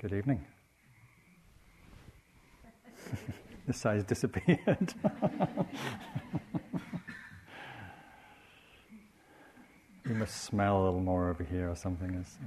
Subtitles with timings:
[0.00, 0.44] Good evening.
[3.66, 4.94] the size disappeared.
[10.06, 12.14] you must smell a little more over here or something.
[12.14, 12.38] Is.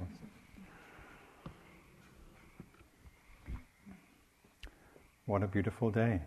[5.26, 6.22] What a beautiful day.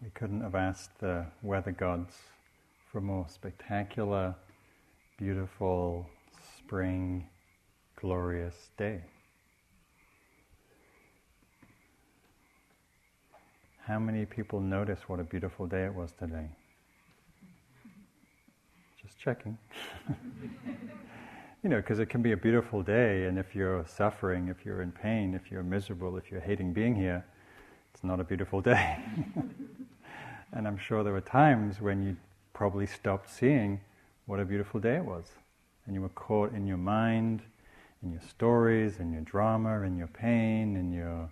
[0.00, 2.14] We couldn't have asked the weather gods
[2.92, 4.36] for a more spectacular,
[5.18, 6.08] beautiful,
[6.56, 7.26] spring,
[7.96, 9.00] glorious day.
[13.90, 16.46] How many people notice what a beautiful day it was today?
[19.02, 19.58] Just checking.
[21.64, 24.82] you know, because it can be a beautiful day, and if you're suffering, if you're
[24.82, 27.24] in pain, if you're miserable, if you're hating being here,
[27.92, 28.96] it's not a beautiful day.
[30.52, 32.16] and I'm sure there were times when you
[32.52, 33.80] probably stopped seeing
[34.26, 35.32] what a beautiful day it was.
[35.86, 37.42] And you were caught in your mind,
[38.04, 41.28] in your stories, in your drama, in your pain, in your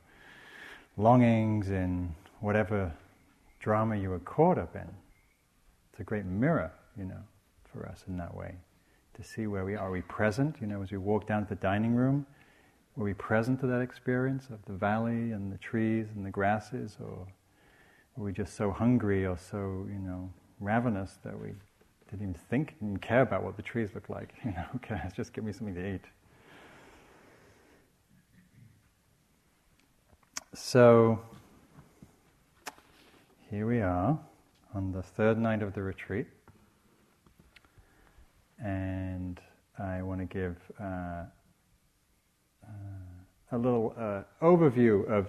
[0.96, 2.92] longings, in whatever
[3.60, 4.88] drama you were caught up in.
[5.90, 7.20] It's a great mirror, you know,
[7.72, 8.54] for us in that way.
[9.14, 9.90] To see where we are.
[9.90, 10.56] We present?
[10.60, 12.24] You know, as we walk down to the dining room,
[12.96, 16.96] were we present to that experience of the valley and the trees and the grasses?
[17.00, 17.26] Or
[18.16, 20.30] were we just so hungry or so, you know,
[20.60, 21.48] ravenous that we
[22.10, 24.34] didn't even think and care about what the trees looked like?
[24.44, 26.04] You know, okay, just give me something to eat.
[30.54, 31.20] So,
[33.50, 34.18] here we are
[34.74, 36.26] on the third night of the retreat,
[38.62, 39.40] and
[39.78, 41.26] I want to give uh, uh,
[43.52, 45.28] a little uh, overview of,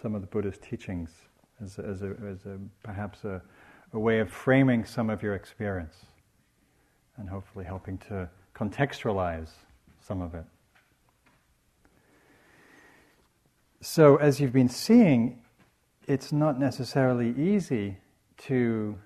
[0.00, 1.10] some of the Buddha's teachings
[1.62, 3.42] as, as, a, as a, perhaps a
[3.92, 6.06] way of framing some of your experience
[7.18, 9.50] and hopefully helping to contextualize
[10.00, 10.44] some of it.
[13.80, 15.40] So, as you've been seeing
[16.08, 17.98] it's not necessarily easy
[18.38, 18.98] to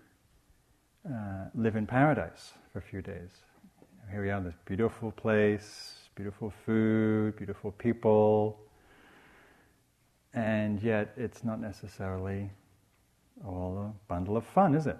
[1.04, 3.30] uh, live in paradise for a few days.
[4.08, 8.60] Here we are, in this beautiful place, beautiful food, beautiful people,
[10.32, 12.48] and yet it's not necessarily
[13.44, 14.98] all a bundle of fun, is it?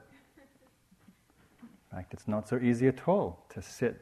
[1.63, 4.01] In fact, it's not so easy at all to sit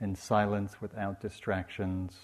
[0.00, 2.14] in silence without distractions,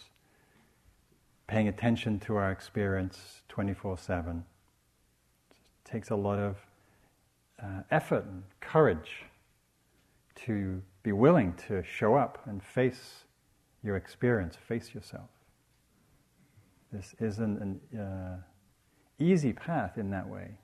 [1.49, 4.45] paying attention to our experience 24 7
[5.87, 6.57] takes a lot of
[7.63, 9.25] uh, effort and courage
[10.35, 13.25] to be willing to show up and face
[13.83, 15.31] your experience, face yourself.
[16.93, 18.37] This isn't an uh,
[19.19, 20.59] easy path in that way.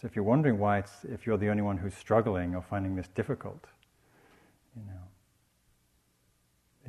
[0.00, 2.96] So if you're wondering why it's, if you're the only one who's struggling or finding
[2.96, 3.66] this difficult,
[4.74, 5.02] you know,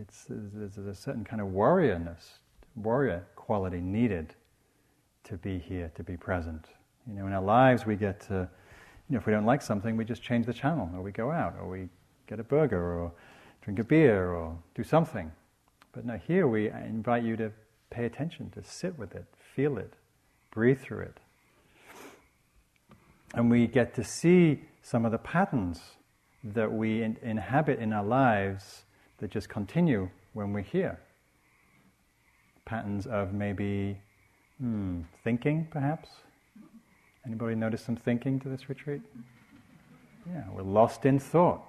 [0.02, 2.40] it's, there's a certain kind of warriorness,
[2.76, 4.34] warrior quality needed
[5.26, 6.68] to be here, to be present.
[7.08, 8.48] You know, in our lives, we get to,
[9.10, 11.32] you know, if we don't like something, we just change the channel, or we go
[11.32, 11.90] out, or we
[12.28, 13.12] get a burger, or
[13.62, 15.32] drink a beer, or do something.
[15.92, 17.52] But now here we invite you to
[17.90, 19.26] pay attention, to sit with it,
[19.56, 19.94] feel it,
[20.52, 21.20] breathe through it.
[23.36, 25.82] And we get to see some of the patterns
[26.44, 28.84] that we in- inhabit in our lives
[29.18, 31.00] that just continue when we're here.
[32.66, 33.98] Patterns of maybe
[34.60, 36.10] Hmm, thinking, perhaps?
[37.26, 39.02] Anybody notice some thinking to this retreat?
[40.28, 41.64] Yeah, we're lost in thought.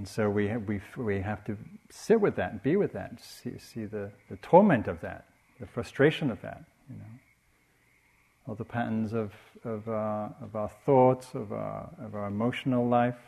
[0.00, 1.58] And so we have, we, we have to
[1.90, 5.26] sit with that be with that, see, see the, the torment of that,
[5.58, 7.04] the frustration of that, you know.
[8.48, 9.32] All the patterns of,
[9.64, 13.18] of, our, of our thoughts, of our, of our emotional life,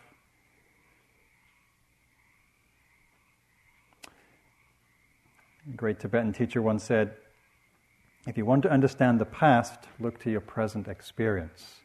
[5.72, 7.14] A great Tibetan teacher once said,
[8.26, 11.76] if you want to understand the past, look to your present experience.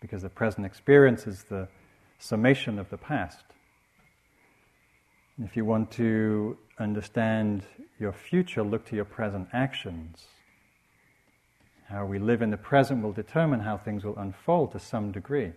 [0.00, 1.66] Because the present experience is the
[2.18, 3.44] summation of the past.
[5.38, 7.64] And if you want to understand
[7.98, 10.26] your future, look to your present actions.
[11.88, 15.52] How we live in the present will determine how things will unfold to some degree.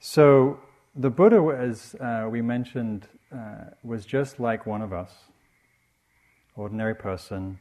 [0.00, 0.58] So,
[0.98, 5.12] the Buddha, as uh, we mentioned, uh, was just like one of us,
[6.56, 7.60] ordinary person.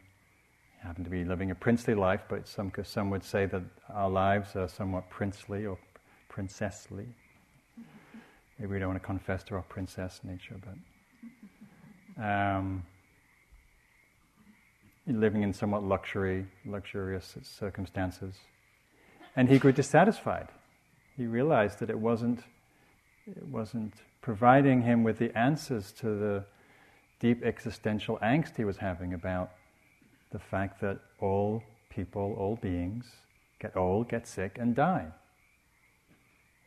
[0.81, 4.55] Happened to be living a princely life, but some, some would say that our lives
[4.55, 5.77] are somewhat princely or
[6.29, 7.05] princessly.
[8.57, 10.55] Maybe we don't want to confess to our princess nature,
[12.17, 12.83] but um,
[15.05, 18.35] living in somewhat luxury, luxurious circumstances.
[19.35, 20.47] And he grew dissatisfied
[21.17, 22.43] he realized that it wasn't,
[23.35, 26.45] it wasn't providing him with the answers to the
[27.19, 29.51] deep existential angst he was having about
[30.31, 33.05] the fact that all people, all beings,
[33.59, 35.07] get old, get sick, and die.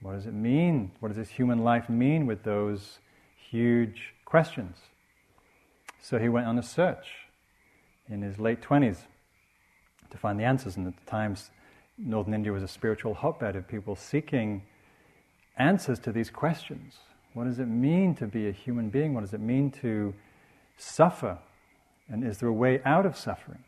[0.02, 0.92] What does it mean?
[1.00, 2.98] What does this human life mean with those
[3.50, 4.76] huge questions?
[6.00, 7.06] So he went on a search
[8.08, 9.02] in his late 20s
[10.10, 10.76] to find the answers.
[10.76, 11.50] And at the times,
[11.98, 14.62] northern India was a spiritual hotbed of people seeking
[15.60, 16.94] answers to these questions.
[17.34, 19.14] What does it mean to be a human being?
[19.14, 20.14] What does it mean to
[20.76, 21.38] suffer?
[22.08, 23.62] And is there a way out of suffering?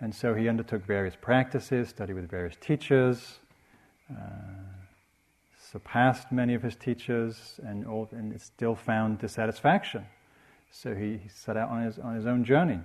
[0.00, 3.40] And so he undertook various practices, studied with various teachers,
[4.10, 4.14] uh,
[5.70, 10.06] surpassed many of his teachers, and, all, and still found dissatisfaction.
[10.70, 12.80] So he, set out on his, on his own journey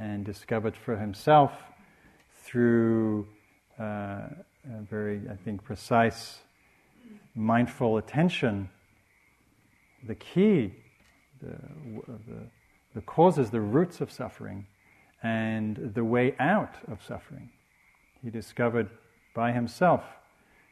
[0.00, 1.52] and discovered for himself
[2.42, 3.28] through
[3.78, 6.40] uh, a very, I think, precise,
[7.34, 8.68] mindful attention
[10.06, 10.74] the key,
[11.40, 11.56] the,
[12.06, 12.46] the,
[12.94, 14.66] the causes, the roots of suffering,
[15.22, 17.50] and the way out of suffering.
[18.22, 18.90] He discovered
[19.34, 20.02] by himself,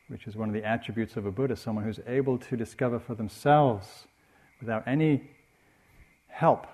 [0.08, 3.14] which is one of the attributes of a Buddha, someone who's able to discover for
[3.14, 4.06] themselves
[4.60, 5.30] without any
[6.28, 6.66] help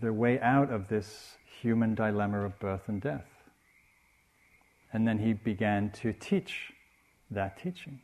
[0.00, 3.26] the way out of this human dilemma of birth and death.
[4.92, 6.72] And then he began to teach
[7.30, 8.00] that teaching.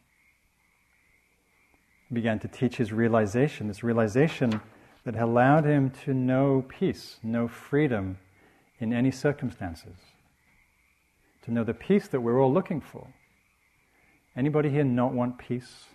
[2.14, 4.60] Began to teach his realization, this realization
[5.04, 8.18] that allowed him to know peace, know freedom
[8.78, 9.96] in any circumstances,
[11.42, 13.08] to know the peace that we're all looking for.
[14.36, 15.86] Anybody here not want peace?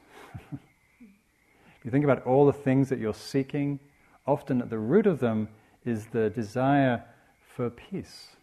[0.51, 0.60] if
[1.86, 3.80] you think about all the things that you're seeking,
[4.27, 5.48] often at the root of them
[5.86, 7.01] is the desire
[7.39, 8.36] for peace.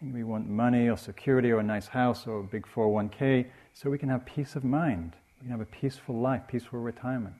[0.00, 3.98] We want money or security or a nice house or a big 401k so we
[3.98, 5.14] can have peace of mind.
[5.40, 7.34] We can have a peaceful life, peaceful retirement.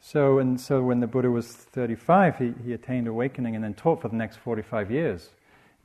[0.00, 4.02] So, and so when the Buddha was 35, he, he attained awakening and then taught
[4.02, 5.30] for the next 45 years.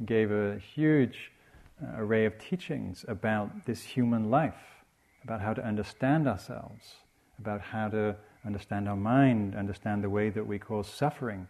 [0.05, 1.31] Gave a huge
[1.81, 4.83] uh, array of teachings about this human life,
[5.23, 6.95] about how to understand ourselves,
[7.39, 8.15] about how to
[8.45, 11.47] understand our mind, understand the way that we cause suffering,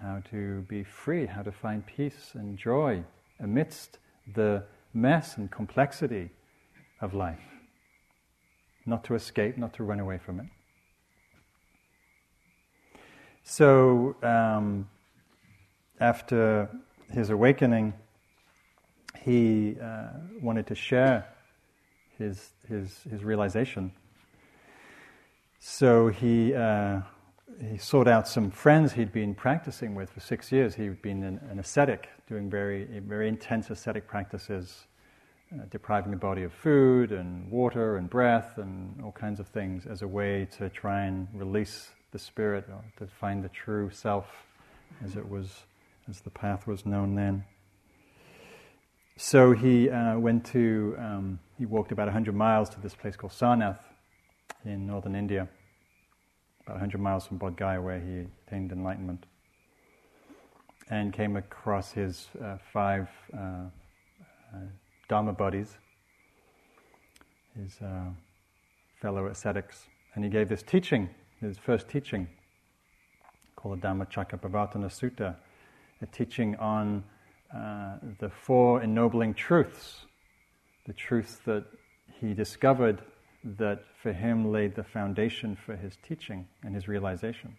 [0.00, 3.02] how to be free, how to find peace and joy
[3.38, 3.98] amidst
[4.34, 4.64] the
[4.94, 6.30] mess and complexity
[7.00, 7.40] of life.
[8.84, 10.46] Not to escape, not to run away from it.
[13.44, 14.88] So, um,
[16.00, 16.68] after
[17.10, 17.94] his awakening,
[19.20, 20.08] he uh,
[20.40, 21.26] wanted to share
[22.18, 23.92] his, his, his realization.
[25.58, 27.02] So he, uh,
[27.60, 30.74] he sought out some friends he'd been practicing with for six years.
[30.74, 34.86] He'd been an, an ascetic, doing very, very intense ascetic practices,
[35.54, 39.86] uh, depriving the body of food and water and breath and all kinds of things
[39.86, 44.26] as a way to try and release the spirit, or to find the true self,
[45.04, 45.64] as it was,
[46.08, 47.44] as the path was known then.
[49.16, 53.32] So he uh, went to, um, he walked about 100 miles to this place called
[53.32, 53.80] Sarnath
[54.64, 55.48] in northern India,
[56.64, 59.26] about 100 miles from Bodh Gaya, where he attained enlightenment,
[60.90, 64.58] and came across his uh, five uh, uh
[65.08, 65.76] Dharma buddies,
[67.60, 68.10] his uh,
[69.00, 72.28] fellow ascetics, and he gave this teaching his first teaching
[73.56, 75.36] called the Dhammacakkappavattana Sutta,
[76.00, 77.04] a teaching on
[77.54, 80.06] uh, the four ennobling truths,
[80.86, 81.64] the truths that
[82.20, 83.02] he discovered
[83.44, 87.56] that for him laid the foundation for his teaching and his realization.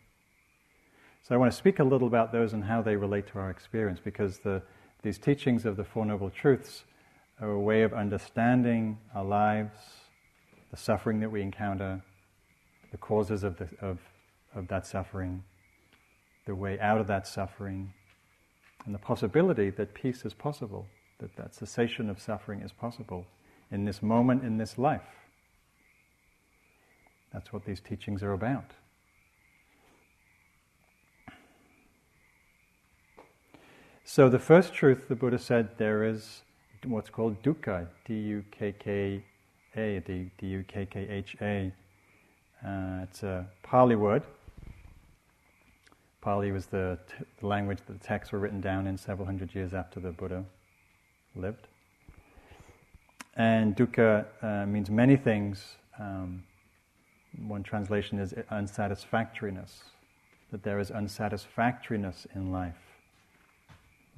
[1.21, 3.49] So I want to speak a little about those and how they relate to our
[3.49, 4.61] experience because the,
[5.03, 6.83] these teachings of the Four Noble Truths
[7.39, 9.77] are a way of understanding our lives,
[10.71, 12.01] the suffering that we encounter,
[12.91, 13.99] the causes of, the, of,
[14.53, 15.43] of that suffering,
[16.45, 17.93] the way out of that suffering,
[18.85, 20.87] and the possibility that peace is possible,
[21.19, 23.25] that that cessation of suffering is possible
[23.71, 25.22] in this moment, in this life.
[27.33, 28.71] That's what these teachings are about.
[34.05, 36.41] So, the first truth the Buddha said there is
[36.85, 39.23] what's called dukkha, D U K K
[39.75, 41.71] A, D U K K H A.
[42.63, 44.23] Uh, it's a Pali word.
[46.21, 49.53] Pali was the, t- the, language that the texts were written down in several hundred
[49.53, 50.45] years after the Buddha
[51.35, 51.67] lived.
[53.35, 55.75] And dukkha uh, means many things.
[55.99, 56.43] Um,
[57.47, 59.83] one translation is unsatisfactoriness,
[60.51, 62.77] that there is unsatisfactoriness in life,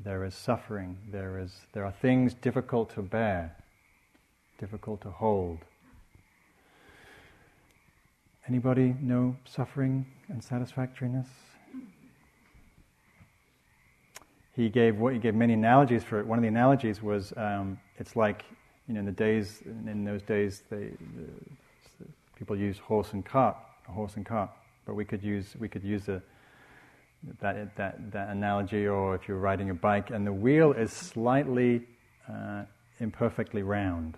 [0.03, 3.55] there is suffering, there, is, there are things difficult to bear,
[4.59, 5.59] difficult to hold.
[8.47, 11.27] Anybody know suffering and satisfactoriness?
[14.55, 16.25] He gave what he gave many analogies for it.
[16.25, 18.45] One of the analogies was um, it's like
[18.87, 21.27] you know in the days in those days they, the,
[22.35, 23.55] people use horse and cart,
[23.87, 24.49] horse and cart,
[24.85, 26.21] but we could use we could use a
[27.39, 31.81] that, that, that analogy, or if you're riding a bike, and the wheel is slightly
[32.31, 32.63] uh,
[32.99, 34.17] imperfectly round.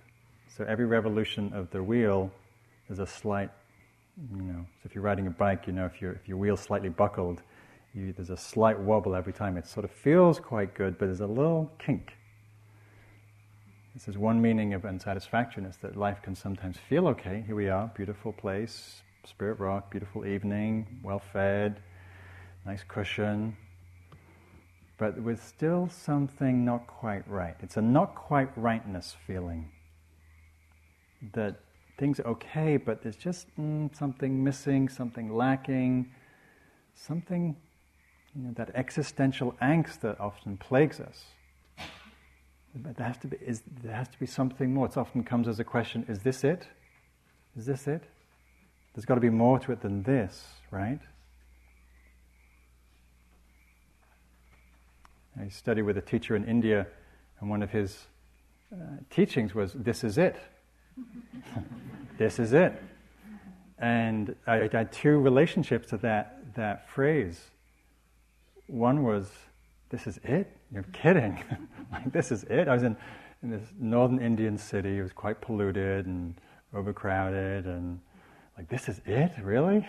[0.55, 2.31] So every revolution of the wheel
[2.89, 3.50] is a slight,
[4.36, 6.62] you know, so if you're riding a bike, you know, if, your if your wheel's
[6.62, 7.41] slightly buckled,
[7.93, 9.57] you, there's a slight wobble every time.
[9.57, 12.13] It sort of feels quite good, but there's a little kink.
[13.97, 17.43] This is one meaning of unsatisfaction is that life can sometimes feel okay.
[17.47, 21.81] Here we are, beautiful place, Spirit Rock, beautiful evening, well fed,
[22.63, 23.57] nice cushion,
[24.99, 27.55] but with still something not quite right.
[27.61, 29.71] It's a not quite rightness feeling
[31.33, 31.55] that
[31.97, 36.11] things are okay, but there's just mm, something missing, something lacking,
[36.93, 37.55] something,
[38.35, 41.23] you know, that existential angst that often plagues us.
[42.84, 44.86] But there has to be, is, there has to be something more.
[44.86, 46.67] It often comes as a question: Is this it?
[47.57, 48.03] Is this it?
[48.93, 51.00] There's got to be more to it than this, right?
[55.39, 56.88] I studied with a teacher in India,
[57.39, 58.05] and one of his
[58.74, 58.77] uh,
[59.10, 60.36] teachings was, This is it.
[62.17, 62.81] this is it.
[63.77, 67.39] And I, I, had two relationships to that, that phrase.
[68.65, 69.29] One was,
[69.89, 70.56] This is it?
[70.72, 71.44] You're kidding.
[71.91, 72.67] like, this is it?
[72.67, 72.96] I was in,
[73.44, 74.98] in this northern Indian city.
[74.98, 76.36] It was quite polluted and
[76.74, 78.00] overcrowded, and
[78.58, 79.32] like, this is it?
[79.41, 79.88] Really?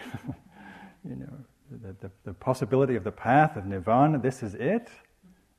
[1.09, 1.33] you know,
[1.71, 4.89] the, the, the possibility of the path of nirvana, this is it?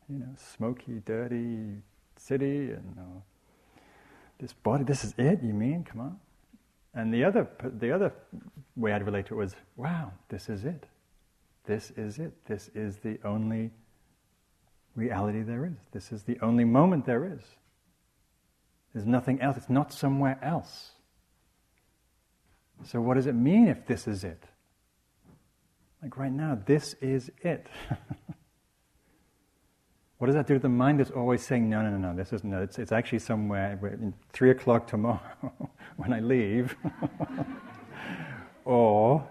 [0.09, 1.77] you know, smoky, dirty
[2.17, 3.81] city, and uh,
[4.39, 4.83] this body.
[4.83, 5.41] This is it.
[5.43, 5.83] You mean?
[5.83, 6.19] Come on.
[6.95, 8.11] And the other, the other
[8.75, 10.87] way I'd relate to it was, wow, this is it.
[11.65, 12.33] This is it.
[12.45, 13.69] This is the only
[14.99, 15.77] reality there is.
[15.91, 17.41] This is the only moment there is.
[18.93, 19.57] There's nothing else.
[19.57, 20.91] It's not somewhere else.
[22.83, 24.43] So, what does it mean if this is it?
[26.01, 27.67] Like right now, this is it.
[30.19, 32.33] What does that do to the mind that's always saying, no, no, no, no, this
[32.33, 35.21] is no, it's, it's actually somewhere, in three o'clock tomorrow
[35.95, 36.75] when I leave.
[38.65, 39.25] or,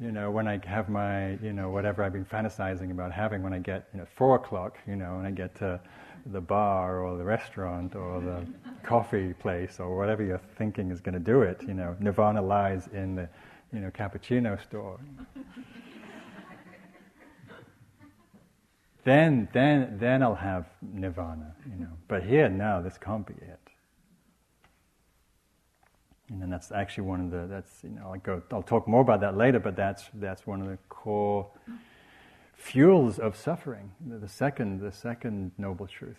[0.00, 3.52] you know, when I have my, you know, whatever I've been fantasizing about having when
[3.52, 5.80] I get, you know, four o'clock, you know, when I get to
[6.26, 8.46] the bar or the restaurant or the
[8.82, 12.88] coffee place or whatever you're thinking is going to do it, you know, nirvana lies
[12.92, 13.28] in the,
[13.72, 14.98] you know, cappuccino store
[19.06, 21.92] then, then, then I'll have nirvana, you know.
[22.08, 23.65] But here, no, this can't be it.
[26.28, 29.00] And then that's actually one of the, that's, you know, I'll, go, I'll talk more
[29.00, 31.48] about that later, but that's, that's one of the core
[32.56, 33.92] fuels of suffering.
[34.04, 36.16] The, the second, the second noble truth.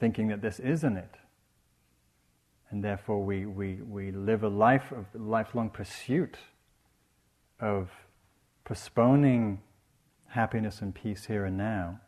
[0.00, 1.14] Thinking that this isn't it.
[2.70, 6.36] And therefore we, we, we live a life of lifelong pursuit
[7.60, 7.90] of
[8.64, 9.60] postponing
[10.28, 12.00] happiness and peace here and now,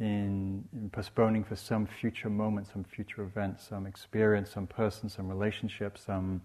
[0.00, 5.28] in, in, postponing for some future moment, some future event, some experience, some person, some
[5.28, 6.40] relationship, some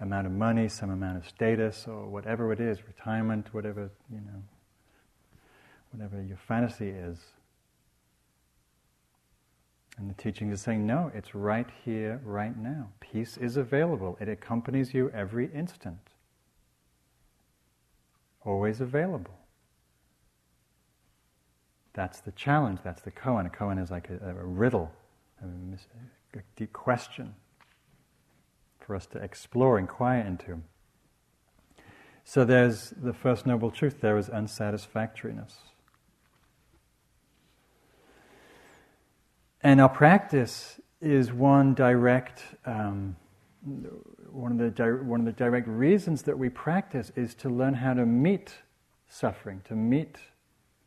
[0.00, 4.42] amount of money, some amount of status, or whatever it is, retirement, whatever, you know,
[5.90, 7.18] whatever your fantasy is.
[9.96, 12.88] And the teaching is saying, no, it's right here, right now.
[13.00, 14.16] Peace is available.
[14.20, 15.98] It accompanies you every instant.
[18.44, 19.38] Always available.
[21.94, 23.46] That's the challenge, that's the koan.
[23.46, 24.90] A koan is like a, a riddle,
[25.42, 25.46] a,
[26.38, 27.34] a deep question
[28.80, 30.60] for us to explore, inquire into.
[32.24, 35.54] So there's the first noble truth there is unsatisfactoriness.
[39.62, 43.16] And our practice is one direct, um,
[44.30, 47.74] one, of the di- one of the direct reasons that we practice is to learn
[47.74, 48.56] how to meet
[49.08, 50.18] suffering, to meet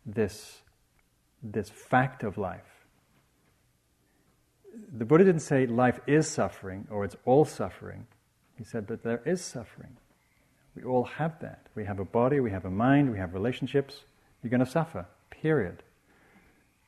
[0.05, 0.61] this
[1.51, 2.61] this fact of life.
[4.97, 8.07] The Buddha didn't say life is suffering or it's all suffering.
[8.57, 9.97] He said, but there is suffering.
[10.75, 11.67] We all have that.
[11.75, 14.03] We have a body, we have a mind, we have relationships.
[14.43, 15.81] You're going to suffer, period.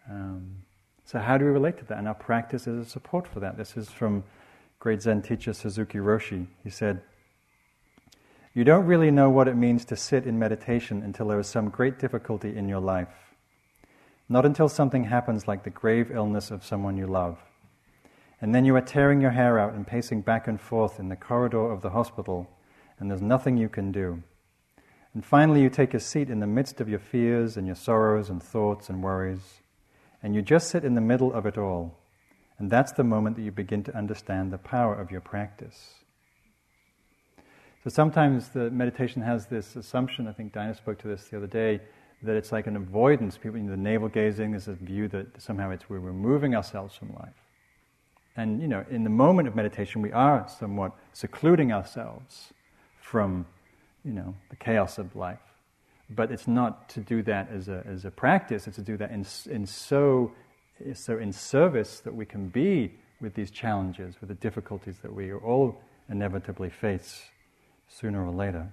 [0.09, 0.63] Um,
[1.05, 1.97] so, how do we relate to that?
[1.97, 3.57] And our practice is a support for that.
[3.57, 4.23] This is from
[4.77, 6.45] great Zen teacher Suzuki Roshi.
[6.63, 7.01] He said,
[8.53, 11.69] You don't really know what it means to sit in meditation until there is some
[11.69, 13.28] great difficulty in your life.
[14.29, 17.39] Not until something happens like the grave illness of someone you love.
[18.39, 21.15] And then you are tearing your hair out and pacing back and forth in the
[21.15, 22.48] corridor of the hospital,
[23.00, 24.21] and there's nothing you can do.
[25.13, 28.29] And finally, you take a seat in the midst of your fears and your sorrows
[28.29, 29.62] and thoughts and worries,
[30.21, 31.98] and you just sit in the middle of it all.
[32.59, 35.95] And that's the moment that you begin to understand the power of your practice.
[37.83, 41.48] So sometimes the meditation has this assumption, I think Dinah spoke to this the other
[41.48, 41.81] day,
[42.23, 43.38] that it's like an avoidance.
[43.38, 46.95] People, you know, the navel gazing, there's a view that somehow it's we're removing ourselves
[46.95, 47.33] from life.
[48.35, 52.53] And, you know, in the moment of meditation, we are somewhat secluding ourselves
[53.01, 53.45] from,
[54.03, 55.39] you know, the chaos of life.
[56.09, 59.11] But it's not to do that as a, as a practice, it's to do that
[59.11, 60.31] in, in so,
[60.93, 65.33] so in service that we can be with these challenges, with the difficulties that we
[65.33, 67.23] all inevitably face
[67.88, 68.71] sooner or later.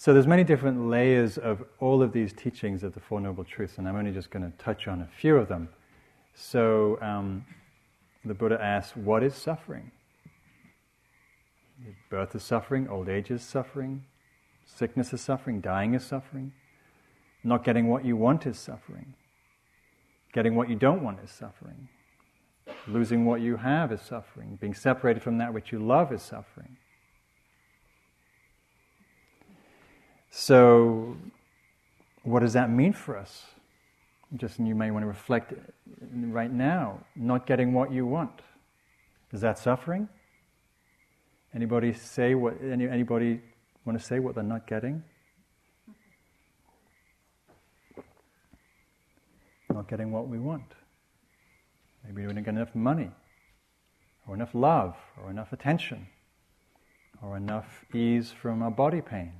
[0.00, 3.76] So there's many different layers of all of these teachings of the Four Noble Truths,
[3.76, 5.68] and I'm only just going to touch on a few of them.
[6.32, 7.44] So um,
[8.24, 9.90] the Buddha asks, What is suffering?
[12.08, 14.06] Birth is suffering, old age is suffering,
[14.64, 16.52] sickness is suffering, dying is suffering,
[17.44, 19.12] not getting what you want is suffering,
[20.32, 21.90] getting what you don't want is suffering,
[22.88, 26.78] losing what you have is suffering, being separated from that which you love is suffering.
[30.30, 31.16] So,
[32.22, 33.46] what does that mean for us?
[34.36, 35.52] Just you may want to reflect
[36.12, 38.42] right now, not getting what you want.
[39.32, 40.08] Is that suffering?
[41.52, 42.54] Anybody say what?
[42.62, 43.40] Any, anybody
[43.84, 45.02] want to say what they're not getting?
[49.68, 50.74] Not getting what we want.
[52.04, 53.10] Maybe we don't get enough money,
[54.28, 56.06] or enough love, or enough attention,
[57.20, 59.32] or enough ease from our body pain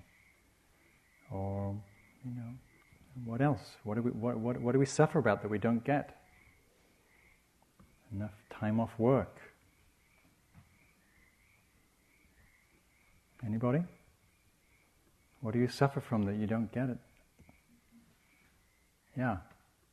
[1.31, 1.77] or,
[2.25, 2.53] you know,
[3.25, 3.77] what else?
[3.85, 6.17] What do we, what, what, what do we suffer about that we don't get?
[8.13, 9.37] Enough time off work.
[13.45, 13.81] Anybody?
[15.41, 16.99] What do you suffer from that you don't get it?
[19.17, 19.39] Yeah.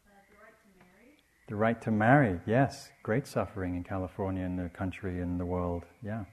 [0.06, 1.14] The, right to marry.
[1.48, 2.90] the right to marry, yes.
[3.04, 6.26] Great suffering in California, in the country, in the world, yeah.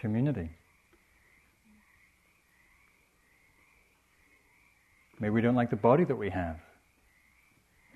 [0.00, 0.50] Community.
[5.20, 6.58] Maybe we don't like the body that we have,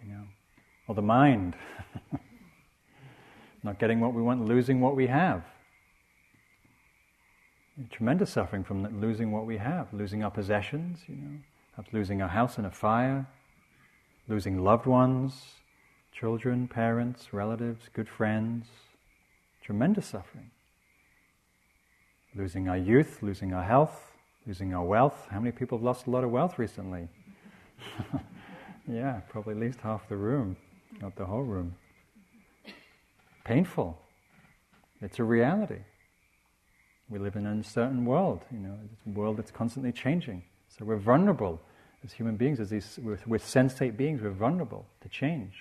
[0.02, 0.24] you know,
[0.86, 1.56] or the mind.
[3.62, 5.42] Not getting what we want, losing what we have.
[7.90, 12.58] Tremendous suffering from losing what we have, losing our possessions, you know, losing our house
[12.58, 13.26] in a fire,
[14.28, 15.32] losing loved ones,
[16.12, 18.66] children, parents, relatives, good friends.
[19.62, 20.50] Tremendous suffering
[22.34, 24.12] losing our youth, losing our health,
[24.46, 25.26] losing our wealth.
[25.30, 27.08] How many people have lost a lot of wealth recently?
[28.88, 30.56] yeah, probably at least half the room,
[31.00, 31.74] not the whole room.
[33.44, 33.98] Painful.
[35.00, 35.80] It's a reality.
[37.10, 40.42] We live in an uncertain world, you know, it's a world that's constantly changing.
[40.68, 41.60] So we're vulnerable
[42.04, 45.54] as human beings, as these, we're, we're sensate beings, we're vulnerable to change.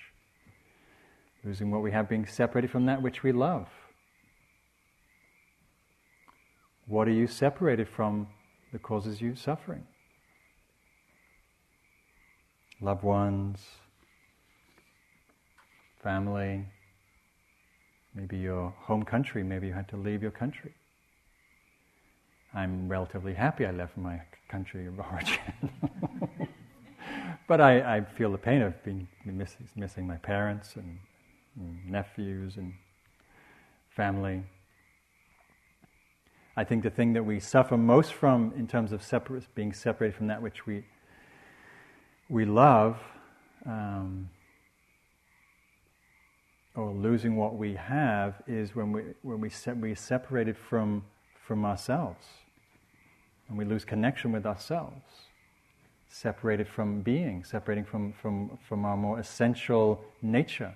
[1.44, 3.68] Losing what we have, being separated from that which we love.
[6.88, 8.28] What are you separated from
[8.72, 9.86] that causes you suffering?
[12.82, 13.60] Loved ones,
[16.02, 16.66] family,
[18.14, 20.74] maybe your home country, maybe you had to leave your country.
[22.54, 25.40] I'm relatively happy I left my country of origin.
[27.48, 31.00] but I, I, feel the pain of being missing, missing my parents and,
[31.56, 32.74] and nephews and
[33.90, 34.44] family.
[36.56, 39.02] I think the thing that we suffer most from in terms of
[39.56, 40.84] being separated from that which we,
[42.30, 43.00] we love,
[43.66, 44.30] um,
[46.76, 51.04] or losing what we have, is when we, when we, se- we separated from,
[51.44, 52.28] from ourselves.
[53.50, 55.02] And we lose connection with ourselves.
[56.08, 60.76] Separated from being, separating from, from, from our more essential nature.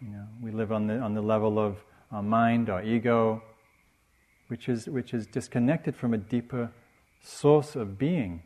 [0.00, 1.76] You know, we live on the, on the level of
[2.10, 3.42] our mind, our ego,
[4.48, 6.70] which is, which is disconnected from a deeper
[7.22, 8.42] source of being.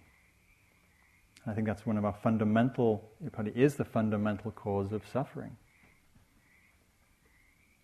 [1.46, 5.56] I think that's one of our fundamental, it probably is the fundamental cause of suffering.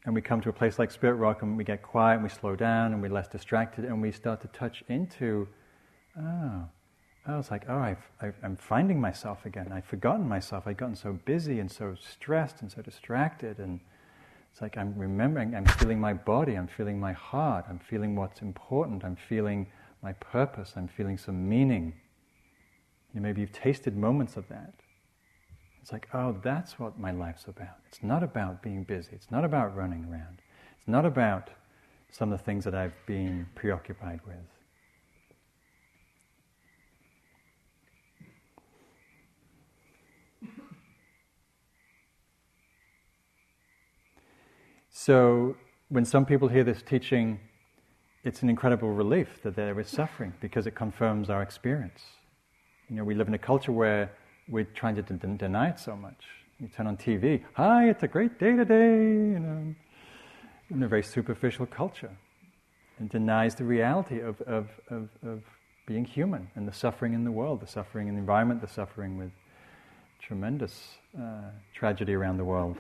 [0.05, 2.29] And we come to a place like Spirit Rock and we get quiet and we
[2.29, 5.49] slow down and we're less distracted and we start to touch into,
[6.19, 6.65] oh,
[7.27, 7.97] I was like, oh, i
[8.43, 9.71] am finding myself again.
[9.71, 10.67] I've forgotten myself.
[10.67, 13.81] I've gotten so busy and so stressed and so distracted and
[14.53, 18.43] it's like I'm remembering, I'm feeling my body, I'm feeling my heart, I'm feeling what's
[18.43, 19.67] important, I'm feeling
[20.03, 20.75] my purpose.
[20.77, 21.95] I'm feeling some meaning.
[23.15, 24.75] Maybe you've tasted moments of that.
[25.83, 27.79] It's like, oh, that's what my life's about.
[27.89, 29.11] It's not about being busy.
[29.13, 30.41] It's not about running around.
[30.79, 31.51] It's not about
[32.11, 34.37] some of the things that I've been preoccupied with.
[45.09, 45.57] So,
[45.89, 47.41] when some people hear this teaching,
[48.25, 52.03] it's an incredible relief that there is suffering because it confirms our experience.
[52.91, 54.13] You know, we live in a culture where
[54.51, 56.27] we're trying to d- deny it so much.
[56.61, 59.75] You turn on TV, hi, it's a great day today, you know,
[60.69, 62.15] in a very superficial culture.
[62.99, 65.43] And denies the reality of, of, of, of
[65.87, 69.17] being human and the suffering in the world, the suffering in the environment, the suffering
[69.17, 69.31] with
[70.21, 72.77] tremendous uh, tragedy around the world.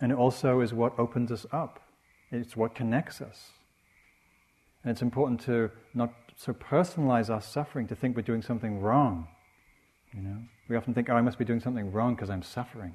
[0.00, 1.80] And it also is what opens us up.
[2.30, 3.50] It's what connects us.
[4.82, 9.26] And it's important to not so personalize our suffering, to think we're doing something wrong.
[10.12, 12.94] You know, we often think, "Oh, I must be doing something wrong because I'm suffering."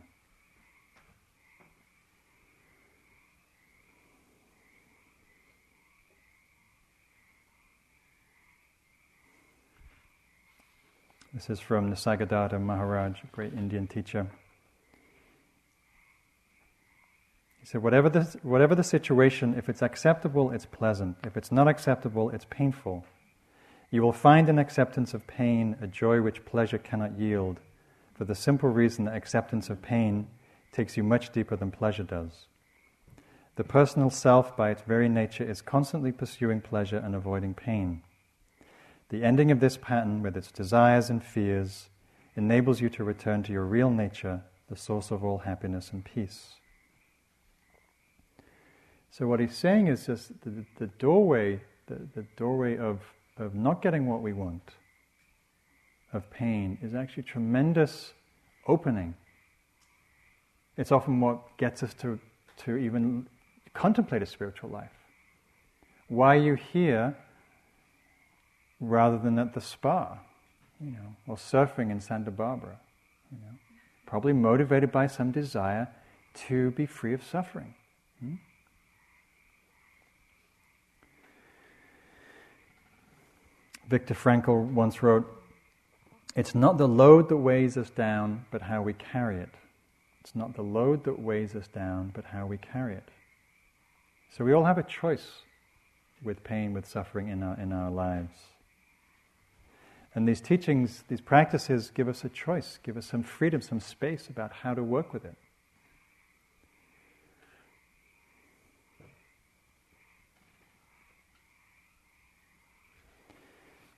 [11.33, 14.29] This is from Nisargadatta Maharaj, a great Indian teacher.
[17.63, 21.15] He said, whatever the, whatever the situation, if it's acceptable, it's pleasant.
[21.23, 23.05] If it's not acceptable, it's painful.
[23.89, 27.61] You will find in acceptance of pain a joy which pleasure cannot yield,
[28.15, 30.27] for the simple reason that acceptance of pain
[30.73, 32.47] takes you much deeper than pleasure does.
[33.55, 38.03] The personal self, by its very nature, is constantly pursuing pleasure and avoiding pain.
[39.07, 41.87] The ending of this pattern, with its desires and fears,
[42.35, 46.55] enables you to return to your real nature, the source of all happiness and peace.
[49.13, 52.99] So what he's saying is just the, the doorway, the, the doorway of,
[53.37, 54.71] of not getting what we want,
[56.13, 58.13] of pain, is actually tremendous
[58.67, 59.13] opening.
[60.77, 62.19] It's often what gets us to,
[62.65, 63.27] to even
[63.75, 64.89] contemplate a spiritual life.
[66.07, 67.15] Why are you here
[68.79, 70.17] rather than at the spa,
[70.81, 72.79] you know, or surfing in Santa Barbara?
[73.31, 73.53] You know,
[74.07, 75.87] probably motivated by some desire
[76.47, 77.75] to be free of suffering.
[78.19, 78.37] Hmm?
[83.93, 85.31] Viktor Frankl once wrote,
[86.35, 89.51] It's not the load that weighs us down, but how we carry it.
[90.21, 93.07] It's not the load that weighs us down, but how we carry it.
[94.35, 95.43] So we all have a choice
[96.23, 98.35] with pain, with suffering in our, in our lives.
[100.15, 104.27] And these teachings, these practices give us a choice, give us some freedom, some space
[104.27, 105.35] about how to work with it.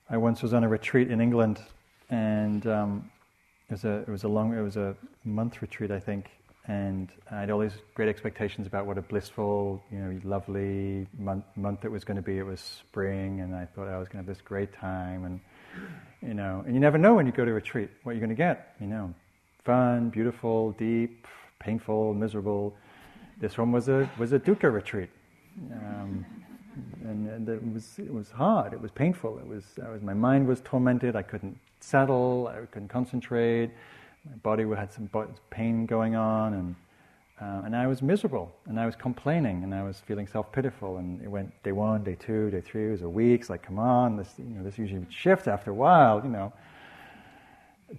[0.08, 1.60] I once was on a retreat in England,
[2.10, 3.10] and um,
[3.68, 6.30] it was a it was a long it was a month retreat I think,
[6.68, 11.44] and I had all these great expectations about what a blissful you know lovely month
[11.56, 12.38] month it was going to be.
[12.38, 15.40] It was spring, and I thought I was going to have this great time, and
[16.22, 18.30] you know, and you never know when you go to a retreat what you're going
[18.30, 18.76] to get.
[18.80, 19.12] You know,
[19.64, 21.26] fun, beautiful, deep,
[21.58, 22.76] painful, miserable.
[23.40, 25.10] This one was a was a dukkha retreat.
[25.72, 26.24] Um,
[27.04, 28.72] and, and, it was it was hard.
[28.72, 29.38] It was painful.
[29.38, 31.16] It was, was my mind was tormented.
[31.16, 32.48] I couldn't settle.
[32.48, 33.70] I couldn't concentrate.
[34.24, 35.08] My body had some
[35.50, 36.74] pain going on, and
[37.40, 38.52] uh, and I was miserable.
[38.66, 40.98] And I was complaining, and I was feeling self pitiful.
[40.98, 42.88] And it went day one, day two, day three.
[42.88, 43.40] It was a week.
[43.40, 46.20] It's like, come on, this you know this usually would shift after a while.
[46.22, 46.52] You know,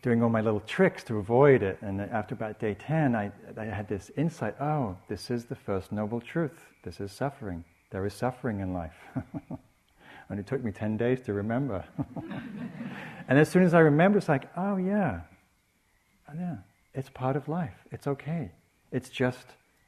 [0.01, 1.77] doing all my little tricks to avoid it.
[1.81, 4.55] And after about day ten, I I had this insight.
[4.61, 6.59] Oh, this is the first noble truth.
[6.83, 7.63] This is suffering.
[7.89, 8.95] There is suffering in life.
[10.29, 11.85] and it took me 10 days to remember.
[13.27, 15.21] and as soon as I remember, it's like, oh, yeah,
[16.35, 16.57] yeah,
[16.93, 17.85] it's part of life.
[17.91, 18.51] It's okay.
[18.91, 19.45] It's just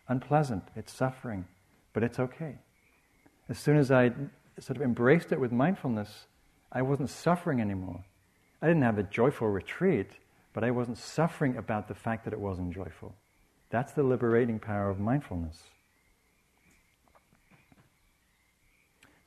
[0.07, 0.63] unpleasant.
[0.75, 1.45] It's suffering,
[1.93, 2.55] but it's okay.
[3.49, 4.11] As soon as I
[4.59, 6.27] sort of embraced it with mindfulness,
[6.71, 8.03] I wasn't suffering anymore.
[8.61, 10.11] I didn't have a joyful retreat,
[10.53, 13.15] but I wasn't suffering about the fact that it wasn't joyful.
[13.69, 15.63] That's the liberating power of mindfulness.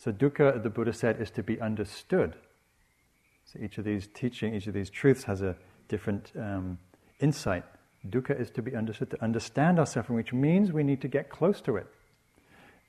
[0.03, 2.35] So dukkha, the Buddha said, is to be understood.
[3.45, 5.55] So each of these teaching, each of these truths has a
[5.87, 6.81] different um,
[7.21, 7.63] insight.
[8.09, 11.31] Dukkha is to be understood, to understand our suffering, which means we need to get
[11.31, 11.87] close to it.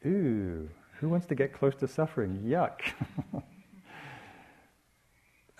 [0.08, 0.68] Ooh,
[1.00, 2.42] who wants to get close to suffering?
[2.44, 2.80] Yuck.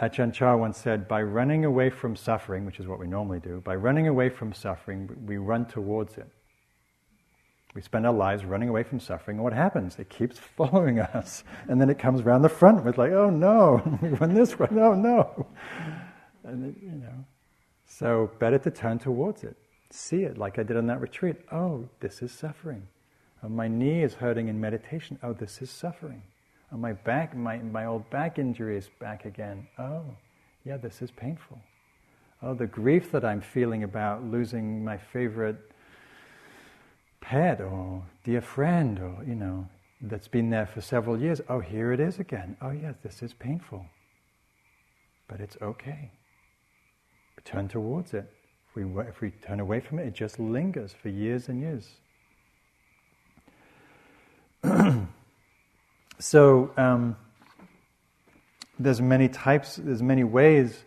[0.02, 3.62] Ajahn Chah once said, by running away from suffering, which is what we normally do,
[3.62, 6.30] by running away from suffering, we run towards it.
[7.74, 9.98] We spend our lives running away from suffering, and what happens?
[9.98, 11.44] It keeps following us.
[11.68, 14.68] And then it comes around the front with, like, oh no, we run this way,
[14.72, 15.48] oh no.
[16.44, 17.26] And it, you know.
[17.86, 19.56] So, better to turn towards it.
[19.90, 21.36] See it like I did on that retreat.
[21.52, 22.88] Oh, this is suffering.
[23.44, 25.20] Oh, my knee is hurting in meditation.
[25.22, 26.24] Oh, this is suffering.
[26.72, 29.68] Oh, my back, my, my old back injury is back again.
[29.78, 30.04] Oh,
[30.66, 31.60] yeah, this is painful.
[32.42, 35.73] Oh, the grief that I'm feeling about losing my favorite
[37.24, 39.66] pet or dear friend or, you know,
[40.02, 41.40] that's been there for several years.
[41.48, 42.58] Oh, here it is again.
[42.62, 43.86] Oh, yes, this is painful.
[45.30, 46.12] But it's okay.
[47.38, 48.30] We Turn towards it.
[48.70, 51.90] If we, if we turn away from it, it just lingers for years and years.
[56.20, 57.16] so, um,
[58.78, 60.84] there's many types, there's many ways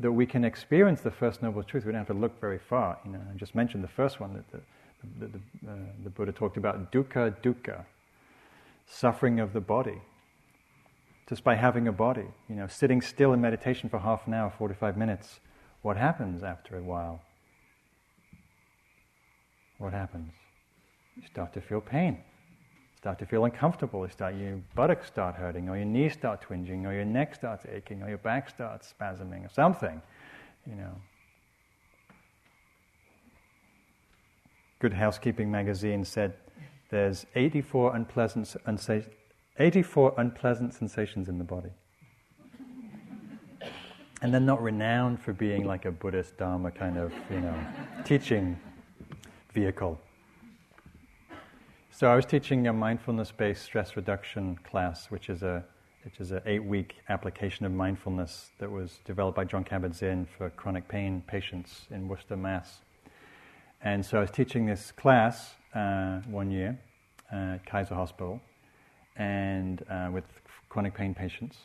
[0.00, 1.86] that we can experience the First Noble Truth.
[1.86, 2.98] We don't have to look very far.
[3.06, 4.60] You know, I just mentioned the first one that the,
[5.18, 7.84] the, uh, the Buddha talked about dukkha dukkha,
[8.86, 10.00] suffering of the body.
[11.28, 14.50] Just by having a body, you know, sitting still in meditation for half an hour,
[14.50, 15.40] 45 minutes,
[15.82, 17.20] what happens after a while?
[19.76, 20.32] What happens?
[21.16, 22.24] You start to feel pain
[22.98, 24.04] start to feel uncomfortable.
[24.04, 27.64] You start, your buttocks start hurting, or your knees start twinging, or your neck starts
[27.72, 30.02] aching, or your back starts spasming, or something,
[30.66, 30.92] you know.
[34.80, 36.34] Good Housekeeping magazine said
[36.90, 38.56] there's 84 unpleasant,
[39.58, 41.70] 84 unpleasant sensations in the body.
[44.22, 47.54] And they're not renowned for being like a Buddhist Dharma kind of, you know,
[48.04, 48.58] teaching
[49.52, 50.00] vehicle.
[51.90, 55.64] So I was teaching a mindfulness-based stress reduction class, which is a
[56.04, 60.88] which is an eight-week application of mindfulness that was developed by Jon Kabat-Zinn for chronic
[60.88, 62.78] pain patients in Worcester, Mass.
[63.82, 66.78] And so I was teaching this class uh, one year
[67.30, 68.40] at Kaiser Hospital,
[69.16, 70.24] and uh, with
[70.68, 71.56] chronic pain patients.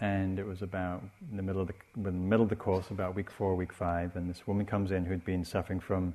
[0.00, 3.14] And it was about in the middle of the, the middle of the course, about
[3.14, 6.14] week four, week five, and this woman comes in who'd been suffering from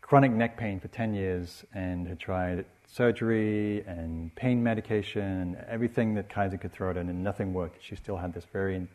[0.00, 6.14] chronic neck pain for 10 years and had tried surgery and pain medication and everything
[6.14, 7.84] that Kaiser could throw at her, and nothing worked.
[7.84, 8.88] She still had this very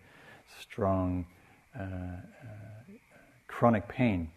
[0.60, 1.28] strong
[1.80, 2.18] uh, uh,
[3.48, 4.32] chronic pain.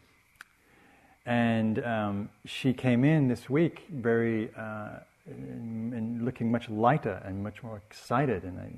[1.27, 7.63] And um, she came in this week very uh, and looking much lighter and much
[7.63, 8.45] more excited.
[8.45, 8.71] And I,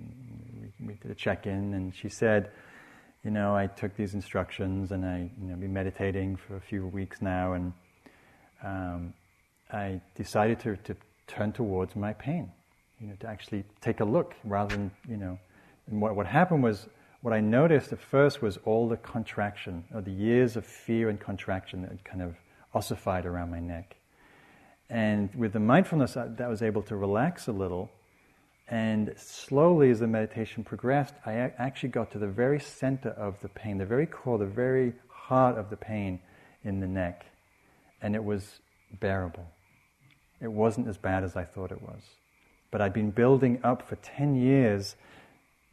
[0.85, 2.51] we, did a check in, and she said,
[3.23, 6.87] "You know, I took these instructions, and I, you know, been meditating for a few
[6.87, 7.73] weeks now, and."
[8.63, 9.15] um,
[9.71, 12.51] I decided to, to turn towards my pain,
[13.01, 15.39] you know, to actually take a look rather than, you know,
[15.91, 16.89] and what, what happened was,
[17.29, 21.21] what I noticed at first was all the contraction, or the years of fear and
[21.21, 22.37] contraction that kind of
[22.73, 23.97] ossified around my neck.
[24.89, 27.91] And with the mindfulness, I, that was able to relax a little.
[28.67, 33.51] And slowly, as the meditation progressed, I actually got to the very center of the
[33.51, 36.21] pain, the very core, the very heart of the pain
[36.65, 37.27] in the neck
[38.01, 38.61] and it was
[39.01, 39.45] bearable.
[40.41, 42.01] It wasn't as bad as I thought it was.
[42.71, 44.97] But I'd been building up for 10 years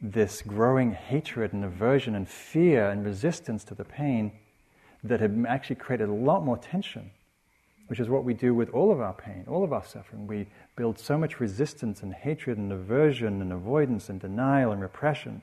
[0.00, 4.32] this growing hatred and aversion and fear and resistance to the pain
[5.02, 7.10] that had actually created a lot more tension,
[7.86, 10.26] which is what we do with all of our pain, all of our suffering.
[10.26, 15.42] We build so much resistance and hatred and aversion and avoidance and denial and repression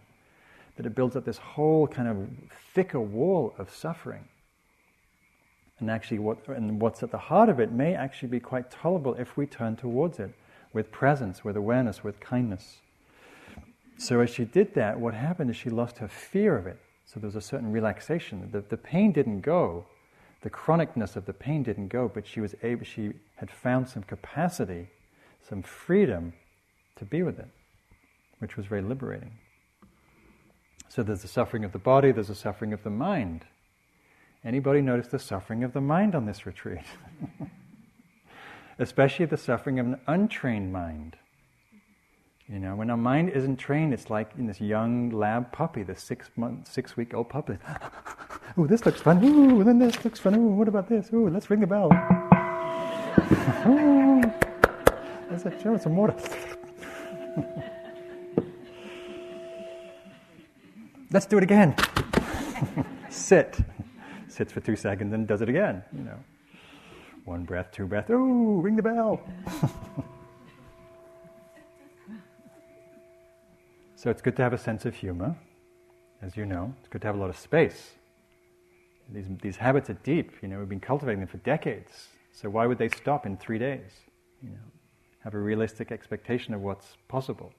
[0.75, 2.27] that it builds up this whole kind of
[2.73, 4.27] thicker wall of suffering
[5.83, 9.15] and actually, what, and what's at the heart of it may actually be quite tolerable
[9.15, 10.33] if we turn towards it
[10.71, 12.77] with presence, with awareness, with kindness.
[13.97, 16.79] So, as she did that, what happened is she lost her fear of it.
[17.05, 18.49] So, there was a certain relaxation.
[18.51, 19.85] The, the pain didn't go,
[20.41, 24.03] the chronicness of the pain didn't go, but she was able, she had found some
[24.03, 24.89] capacity,
[25.47, 26.33] some freedom
[26.97, 27.47] to be with it,
[28.39, 29.31] which was very liberating.
[30.89, 33.45] So, there's the suffering of the body, there's the suffering of the mind.
[34.43, 36.83] Anybody notice the suffering of the mind on this retreat?
[38.79, 41.15] Especially the suffering of an untrained mind.
[42.49, 46.03] You know, when our mind isn't trained, it's like in this young lab puppy, this
[46.03, 47.57] six month, six week old puppy.
[48.59, 49.23] Ooh, this looks fun.
[49.23, 50.35] Ooh, then this looks fun.
[50.35, 51.09] Ooh, what about this?
[51.13, 51.89] Ooh, let's ring the bell.
[53.67, 54.21] Ooh,
[55.31, 56.15] let's have some water.
[61.11, 61.75] let's do it again.
[63.09, 63.57] Sit
[64.33, 65.83] sits for two seconds and does it again.
[65.95, 66.19] You know,
[67.23, 68.09] one breath, two breath.
[68.09, 69.21] Ooh, ring the bell.
[74.03, 75.33] So it's good to have a sense of humor,
[76.21, 76.73] as you know.
[76.79, 77.91] It's good to have a lot of space.
[79.09, 80.33] These these habits are deep.
[80.41, 82.09] You know, we've been cultivating them for decades.
[82.33, 83.91] So why would they stop in three days?
[84.41, 84.65] You know,
[85.23, 87.53] have a realistic expectation of what's possible.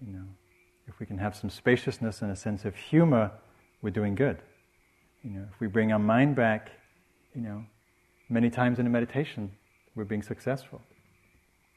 [0.00, 0.26] You know,
[0.86, 3.32] if we can have some spaciousness and a sense of humor,
[3.82, 4.38] we're doing good.
[5.24, 6.70] You know, if we bring our mind back,
[7.34, 7.64] you know,
[8.28, 9.50] many times in a meditation,
[9.96, 10.80] we're being successful.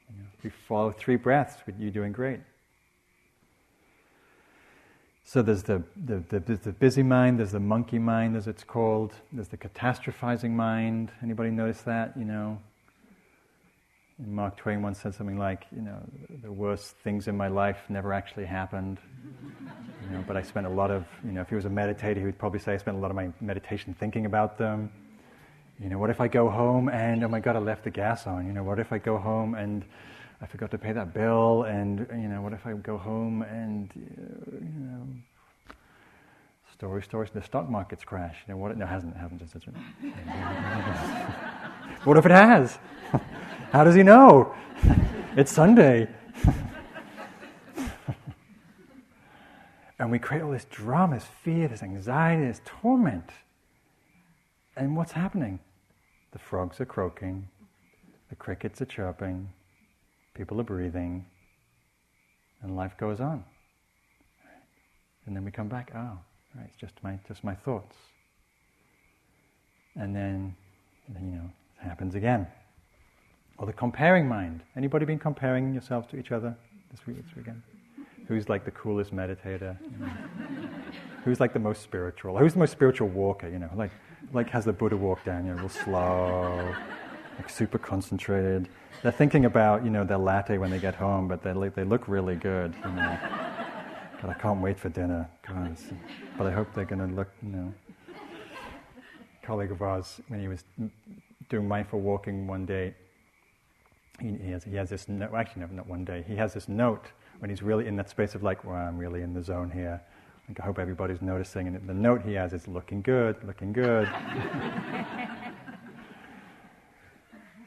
[0.08, 2.38] You know, if we follow three breaths, you're doing great.
[5.28, 9.12] So there's the, the, the, the, busy mind, there's the monkey mind, as it's called,
[9.32, 11.10] there's the catastrophizing mind.
[11.20, 12.16] Anybody notice that?
[12.16, 12.60] You know,
[14.24, 15.98] Mark Twain once said something like, you know,
[16.44, 18.98] the worst things in my life never actually happened.
[20.08, 22.18] You know, but I spent a lot of, you know, if he was a meditator,
[22.18, 24.92] he would probably say I spent a lot of my meditation thinking about them.
[25.80, 28.24] You know, what if I go home and, oh my God, I left the gas
[28.28, 28.46] on?
[28.46, 29.84] You know, what if I go home and
[30.40, 33.90] I forgot to pay that bill, and you know, what if I go home and
[33.90, 35.06] uh, you know,
[36.76, 38.36] story, stories, the stock market's crash.
[38.46, 38.76] You know, what?
[38.76, 39.16] No, it hasn't.
[39.16, 39.40] It hasn't.
[39.40, 39.54] Just,
[42.04, 42.78] what if it has?
[43.72, 44.54] How does he know?
[45.36, 46.06] it's Sunday.
[49.98, 53.30] and we create all this drama, this fear, this anxiety, this torment.
[54.76, 55.60] And what's happening?
[56.32, 57.48] The frogs are croaking,
[58.28, 59.48] the crickets are chirping,
[60.36, 61.24] people are breathing,
[62.62, 63.42] and life goes on.
[65.26, 66.18] And then we come back, oh,
[66.54, 67.96] right, it's just my, just my thoughts.
[69.96, 70.54] And then,
[71.08, 72.46] you know, it happens again.
[73.58, 74.60] Or the comparing mind.
[74.76, 76.54] Anybody been comparing yourselves to each other
[76.90, 77.62] this week, this weekend?
[78.28, 79.76] Who's like the coolest meditator?
[79.82, 80.12] You know?
[81.24, 82.36] Who's like the most spiritual?
[82.36, 83.48] Who's the most spiritual walker?
[83.48, 83.90] You know, like
[84.32, 86.74] like has the Buddha walk down, you know, real slow
[87.36, 88.68] like super concentrated.
[89.02, 92.08] They're thinking about you know their latte when they get home, but they they look
[92.08, 92.74] really good.
[92.84, 93.18] You know.
[94.22, 95.28] God, I can't wait for dinner.
[95.46, 95.76] God,
[96.38, 97.28] but I hope they're going to look.
[97.42, 97.74] You know,
[98.08, 100.64] a colleague of ours when he was
[101.48, 102.94] doing mindful walking one day,
[104.20, 105.34] he, he has he has this note.
[105.34, 106.24] Actually, no, not one day.
[106.26, 107.06] He has this note
[107.40, 110.00] when he's really in that space of like, well, I'm really in the zone here.
[110.48, 111.66] Like, I hope everybody's noticing.
[111.66, 114.08] And the note he has is looking good, looking good.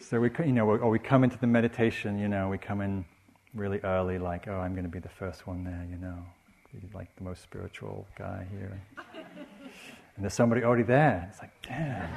[0.09, 3.05] So we, you know, or we come into the meditation, you know, we come in
[3.53, 6.15] really early, like, oh, I'm going to be the first one there, you know,
[6.73, 8.81] be like the most spiritual guy here.
[10.15, 11.27] And there's somebody already there.
[11.29, 12.09] It's like, damn.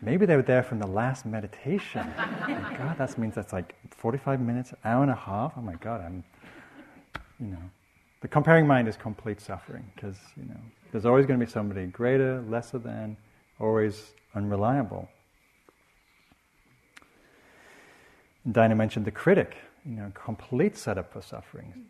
[0.00, 2.06] Maybe they were there from the last meditation.
[2.18, 5.54] Oh God, that means that's like 45 minutes, hour and a half.
[5.56, 6.22] Oh my God, I'm,
[7.40, 7.70] you know.
[8.20, 10.60] The comparing mind is complete suffering because, you know,
[10.92, 13.16] there's always going to be somebody greater, lesser than,
[13.58, 15.08] always unreliable.
[18.50, 21.86] Dinah mentioned the critic, you know, complete setup for suffering.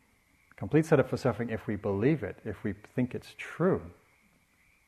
[0.56, 3.82] Complete setup for suffering if we believe it, if we think it's true.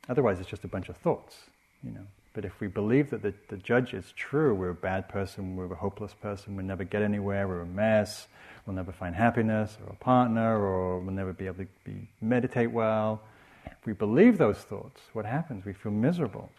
[0.09, 1.37] Otherwise, it's just a bunch of thoughts,
[1.83, 2.07] you know.
[2.35, 5.73] But if we believe that the, the judge is true, we're a bad person, we're
[5.73, 8.29] a hopeless person, we'll never get anywhere, we're a mess,
[8.67, 12.71] we'll never find happiness or a partner, or we'll never be able to be, meditate
[12.71, 13.23] well.
[13.65, 15.65] If we believe those thoughts, what happens?
[15.65, 16.51] We feel miserable.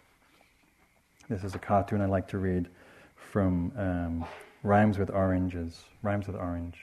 [1.28, 2.68] This is a cartoon I like to read
[3.14, 4.26] from um,
[4.62, 5.84] Rhymes with oranges.
[6.02, 6.76] Rhymes with orange.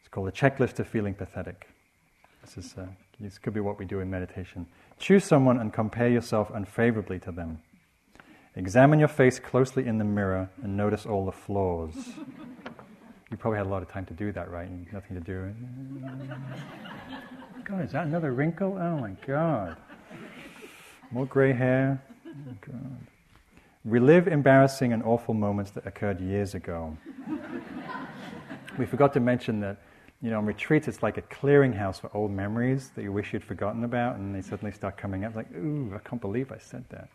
[0.00, 1.68] It's called a checklist of feeling pathetic.
[2.42, 2.86] This is uh,
[3.20, 4.66] this could be what we do in meditation.
[4.98, 7.60] Choose someone and compare yourself unfavorably to them.
[8.56, 11.94] Examine your face closely in the mirror and notice all the flaws.
[13.30, 14.68] You probably had a lot of time to do that, right?
[14.92, 15.54] Nothing to do.
[17.64, 18.76] God, is that another wrinkle?
[18.78, 19.76] Oh my God.
[21.10, 22.02] More gray hair.
[22.26, 23.06] Oh God.
[23.84, 26.96] Relive embarrassing and awful moments that occurred years ago.
[28.78, 29.78] we forgot to mention that,
[30.20, 33.42] you know, on retreats it's like a clearinghouse for old memories that you wish you'd
[33.44, 36.84] forgotten about, and they suddenly start coming up like, ooh, I can't believe I said
[36.90, 37.08] that.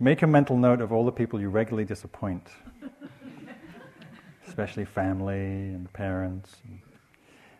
[0.00, 2.48] Make a mental note of all the people you regularly disappoint,
[4.48, 6.56] especially family and parents.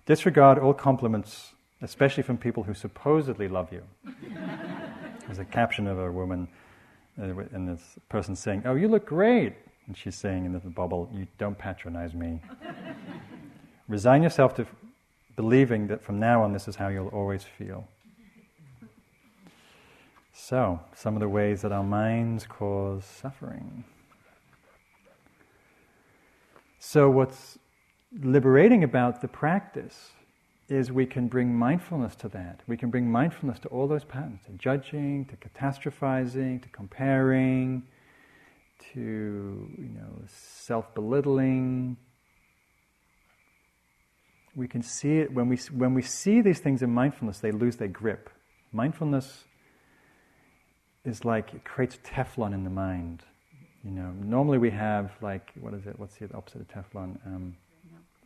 [0.05, 3.83] Disregard all compliments, especially from people who supposedly love you.
[5.27, 6.49] There's a caption of a woman
[7.19, 9.55] and this person saying, "Oh, you look great,"
[9.87, 12.41] and she's saying in the bubble, "You don't patronize me."
[13.89, 14.67] Resign yourself to
[15.37, 17.87] believing that from now on this is how you'll always feel.
[20.33, 23.85] So, some of the ways that our minds cause suffering.
[26.79, 27.59] So, what's
[28.23, 30.13] liberating about the practice
[30.69, 32.61] is we can bring mindfulness to that.
[32.67, 37.85] We can bring mindfulness to all those patterns, to judging, to catastrophizing, to comparing,
[38.93, 41.97] to you know self-belittling.
[44.55, 47.77] We can see it when we when we see these things in mindfulness, they lose
[47.77, 48.29] their grip.
[48.73, 49.45] Mindfulness
[51.05, 53.23] is like it creates Teflon in the mind.
[53.85, 55.99] You know, normally we have like what is it?
[55.99, 57.19] What's the opposite of Teflon?
[57.27, 57.57] Um,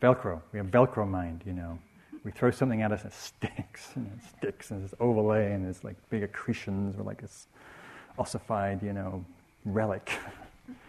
[0.01, 0.41] Velcro.
[0.51, 1.43] We have Velcro mind.
[1.45, 1.79] You know,
[2.23, 5.67] we throw something at us and it sticks and it sticks and it's overlay and
[5.67, 7.47] it's like big accretions or like this
[8.17, 9.25] ossified, you know,
[9.65, 10.11] relic.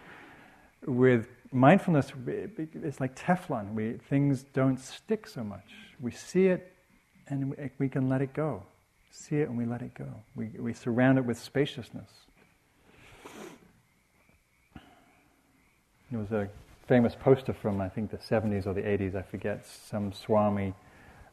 [0.85, 3.73] With mindfulness, it's like Teflon.
[3.73, 5.65] We, things don't stick so much.
[5.99, 6.71] We see it
[7.27, 8.63] and we, we can let it go.
[9.11, 10.07] See it and we let it go.
[10.35, 12.09] We, we surround it with spaciousness.
[16.11, 16.47] There was a
[16.87, 20.73] famous poster from, I think, the 70s or the 80s, I forget, some Swami.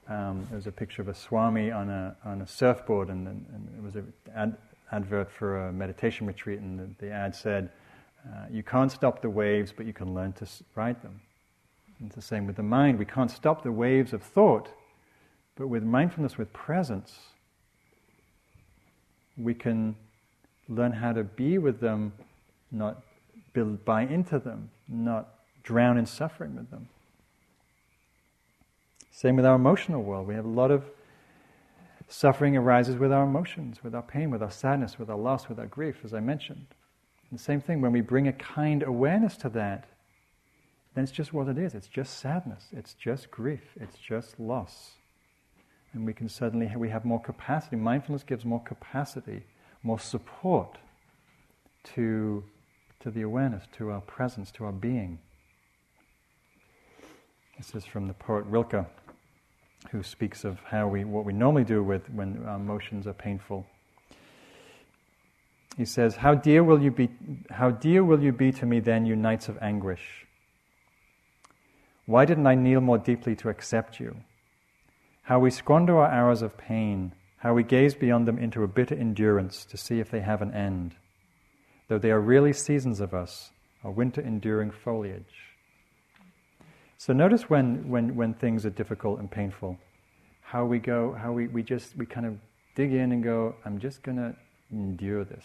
[0.09, 3.69] Um, there was a picture of a Swami on a, on a surfboard, and, and,
[3.77, 4.57] it was an ad,
[4.91, 7.71] advert for a meditation retreat, and the, the ad said,
[8.27, 11.21] uh, You can't stop the waves, but you can learn to ride them.
[11.99, 12.99] And it's the same with the mind.
[12.99, 14.69] We can't stop the waves of thought,
[15.57, 17.19] but with mindfulness, with presence,
[19.37, 19.95] we can
[20.69, 22.13] learn how to be with them,
[22.71, 23.03] not
[23.85, 25.29] buy into them, not
[25.63, 26.89] drown in suffering with them.
[29.23, 30.27] Same with our emotional world.
[30.27, 30.83] We have a lot of
[32.09, 35.61] suffering arises with our emotions, with our pain, with our sadness, with our loss, with
[35.61, 36.67] our grief, as I mentioned.
[37.31, 39.85] And the same thing, when we bring a kind awareness to that,
[40.97, 41.73] then it's just what it is.
[41.73, 42.65] It's just sadness.
[42.73, 43.63] It's just grief.
[43.77, 44.95] It's just loss.
[45.93, 47.77] And we can suddenly, we have more capacity.
[47.77, 49.45] Mindfulness gives more capacity,
[49.85, 50.79] more support
[51.95, 52.43] to
[52.99, 55.21] to the awareness, to our presence, to our being.
[57.57, 58.85] This is from the poet Rilke,
[59.91, 63.67] who speaks of how we, what we normally do with when our emotions are painful.
[65.77, 67.11] He says, "How dear will you be?
[67.51, 70.27] How dear will you be to me then, you nights of anguish?
[72.07, 74.17] Why didn't I kneel more deeply to accept you?
[75.23, 78.95] How we squander our hours of pain, how we gaze beyond them into a bitter
[78.95, 80.97] endurance to see if they have an end."
[81.93, 83.53] though they are really seasons of us,
[83.85, 85.52] our winter enduring foliage.
[87.05, 89.77] So notice when, when, when things are difficult and painful,
[90.41, 92.39] how we go, how we, we just, we kind of
[92.77, 94.37] dig in and go, I'm just going to
[94.71, 95.45] endure this.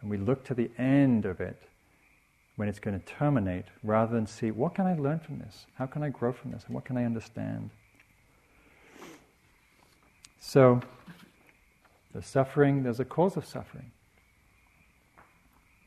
[0.00, 1.60] And we look to the end of it
[2.54, 5.66] when it's going to terminate rather than see, what can I learn from this?
[5.74, 6.62] How can I grow from this?
[6.66, 7.70] And what can I understand?
[10.38, 10.80] So,
[12.14, 13.90] the suffering, there's a cause of suffering.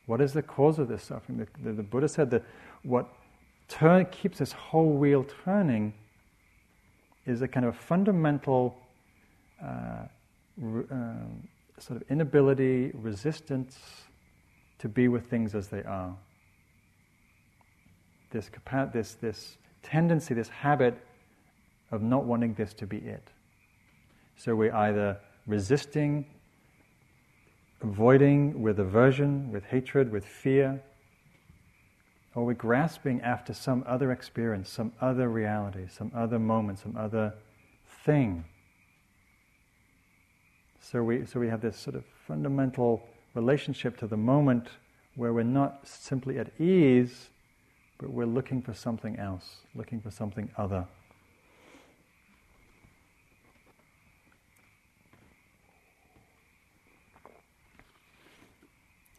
[0.06, 1.38] What is the cause of this suffering?
[1.38, 2.44] The, the, the Buddha said that
[2.84, 3.08] what
[3.68, 5.94] turn, keeps this whole wheel turning
[7.26, 8.78] is a kind of fundamental
[9.62, 10.06] uh,
[10.64, 11.04] uh,
[11.78, 13.78] sort of inability, resistance
[14.80, 16.16] to be with things as they are.
[18.32, 18.50] This,
[18.94, 20.98] this, this tendency, this habit
[21.92, 23.30] of not wanting this to be it.
[24.36, 26.26] So we're either resisting
[27.82, 30.82] avoiding with aversion, with hatred, with fear,
[32.38, 37.34] or we're grasping after some other experience, some other reality, some other moment, some other
[38.06, 38.46] thing.
[40.80, 43.02] So we, so we have this sort of fundamental
[43.34, 44.68] relationship to the moment
[45.16, 47.32] where we're not simply at ease,
[47.98, 50.86] but we're looking for something else, looking for something other.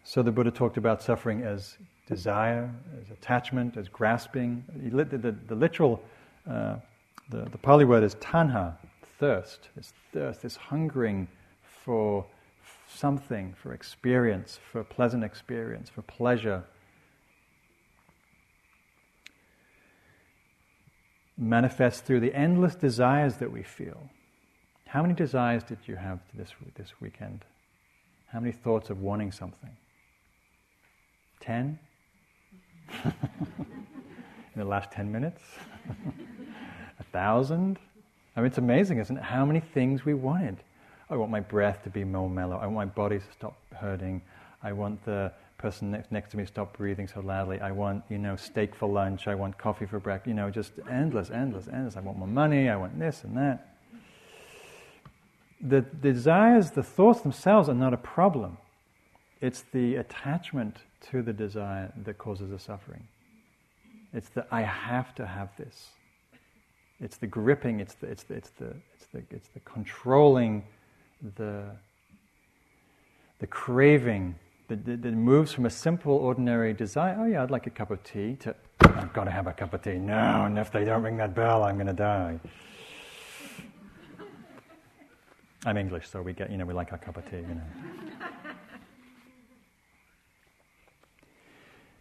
[0.04, 1.78] So the Buddha talked about suffering as
[2.08, 4.64] desire, as attachment, as grasping.
[4.74, 6.02] The, the, the literal,
[6.50, 6.76] uh,
[7.28, 8.76] the, the Pali word is tanha,
[9.18, 9.68] thirst.
[9.76, 11.28] This thirst, this hungering
[11.84, 12.24] for
[12.88, 16.64] something, for experience, for pleasant experience, for pleasure.
[21.36, 24.08] Manifests through the endless desires that we feel.
[24.86, 27.44] How many desires did you have this, this weekend?
[28.32, 29.76] How many thoughts of wanting something?
[31.40, 31.78] Ten?
[33.04, 33.14] In
[34.56, 35.42] the last ten minutes?
[37.00, 37.78] A thousand?
[38.36, 39.22] I mean, it's amazing, isn't it?
[39.22, 40.58] How many things we wanted.
[41.10, 42.56] I want my breath to be more mellow.
[42.56, 44.20] I want my body to stop hurting.
[44.62, 47.60] I want the person next, next to me to stop breathing so loudly.
[47.60, 49.26] I want, you know, steak for lunch.
[49.26, 50.28] I want coffee for breakfast.
[50.28, 51.96] You know, just endless, endless, endless.
[51.96, 52.68] I want more money.
[52.68, 53.74] I want this and that.
[55.60, 58.58] The desires, the thoughts themselves are not a problem.
[59.40, 60.78] It's the attachment
[61.10, 63.06] to the desire that causes the suffering.
[64.12, 65.90] It's the I have to have this.
[67.00, 67.80] It's the gripping.
[67.80, 70.64] It's the it's the it's the it's the, it's the controlling,
[71.36, 71.64] the
[73.38, 74.34] the craving
[74.66, 77.16] that, that, that moves from a simple, ordinary desire.
[77.18, 78.36] Oh yeah, I'd like a cup of tea.
[78.40, 79.98] To I've got to have a cup of tea.
[79.98, 82.40] No, and if they don't ring that bell, I'm going to die.
[85.64, 87.36] I'm English, so we get you know we like our cup of tea.
[87.36, 88.47] You know.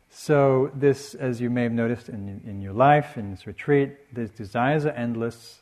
[0.10, 4.32] So, this, as you may have noticed in, in your life, in this retreat, these
[4.32, 5.60] desires are endless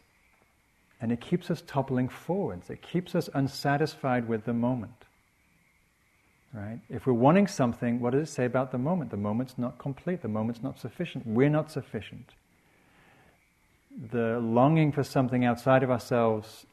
[1.02, 2.70] and it keeps us toppling forwards.
[2.70, 5.06] It keeps us unsatisfied with the moment.
[6.54, 6.80] Right?
[6.90, 9.12] If we're wanting something, what does it say about the moment?
[9.12, 11.28] The moment's not complete, the moment's not sufficient.
[11.28, 12.30] We're not sufficient.
[14.12, 16.66] The longing for something outside of ourselves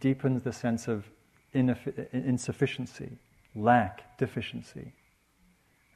[0.00, 1.06] deepens the sense of
[1.52, 3.10] insufficiency,
[3.54, 4.92] lack, deficiency.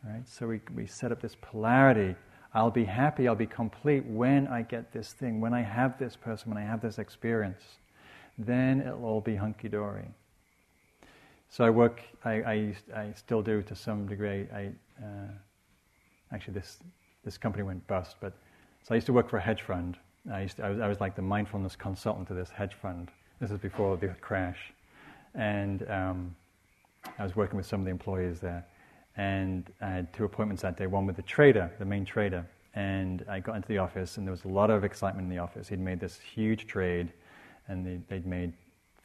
[0.07, 0.29] Right?
[0.29, 2.15] So we, we set up this polarity.
[2.53, 6.15] I'll be happy, I'll be complete when I get this thing, when I have this
[6.15, 7.63] person, when I have this experience.
[8.39, 10.07] Then it'll all be hunky dory.
[11.49, 14.47] So I work, I, I, I, still do to some degree.
[14.53, 15.31] I, uh,
[16.33, 16.79] actually, this,
[17.25, 18.33] this company went bust, but
[18.83, 19.97] so I used to work for a hedge fund.
[20.31, 23.11] I, used to, I, was, I was like the mindfulness consultant to this hedge fund.
[23.41, 24.73] This is before the crash.
[25.35, 26.37] And um,
[27.19, 28.65] I was working with some of the employees there.
[29.17, 32.47] And I had two appointments that day one with the trader, the main trader.
[32.75, 35.39] And I got into the office, and there was a lot of excitement in the
[35.39, 35.69] office.
[35.69, 37.13] He'd made this huge trade,
[37.69, 38.53] and they, they'd made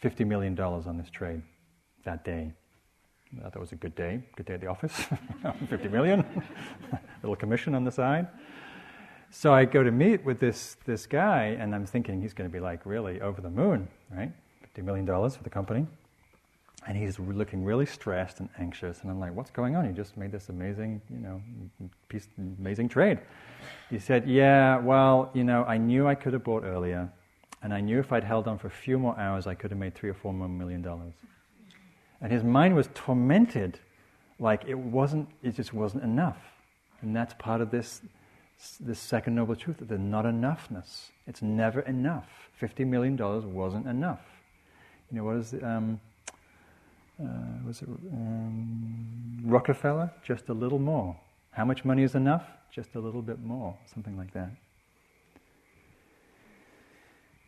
[0.04, 1.42] $50 million on this trade
[2.04, 2.52] that day.
[3.38, 5.06] I thought it was a good day, good day at the office,
[5.70, 6.26] 50 million,
[7.22, 8.28] little commission on the side.
[9.30, 12.54] So I go to meet with this, this guy, and I'm thinking he's going to
[12.54, 14.32] be like really over the moon, right?
[14.76, 15.86] $50 million for the company.
[16.88, 19.02] And he's looking really stressed and anxious.
[19.02, 19.86] And I'm like, what's going on?
[19.86, 21.42] You just made this amazing, you know,
[22.08, 22.28] piece,
[22.58, 23.20] amazing trade.
[23.90, 27.12] He said, yeah, well, you know, I knew I could have bought earlier.
[27.62, 29.80] And I knew if I'd held on for a few more hours, I could have
[29.80, 31.14] made three or four more million dollars.
[32.22, 33.80] And his mind was tormented,
[34.40, 36.38] like it wasn't, it just wasn't enough.
[37.02, 38.02] And that's part of this,
[38.80, 41.10] this second noble truth, that there's not enoughness.
[41.28, 42.50] It's never enough.
[42.62, 43.18] $50 million
[43.54, 44.22] wasn't enough.
[45.12, 45.64] You know, what is it?
[45.64, 46.00] Um,
[47.22, 47.28] uh,
[47.66, 50.12] was it um, Rockefeller?
[50.24, 51.18] Just a little more.
[51.52, 52.46] How much money is enough?
[52.72, 53.78] Just a little bit more.
[53.94, 54.52] Something like that.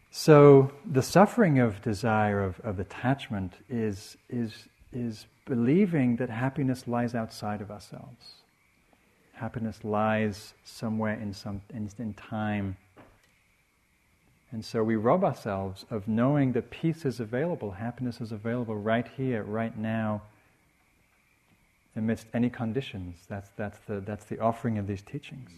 [0.10, 7.16] So the suffering of desire, of, of attachment, is, is, is believing that happiness lies
[7.16, 8.34] outside of ourselves.
[9.34, 12.76] Happiness lies somewhere in, some, in, in time.
[14.52, 19.08] And so we rob ourselves of knowing that peace is available, happiness is available right
[19.16, 20.22] here, right now,
[21.96, 23.18] amidst any conditions.
[23.30, 25.52] That's, that's, the, that's the offering of these teachings.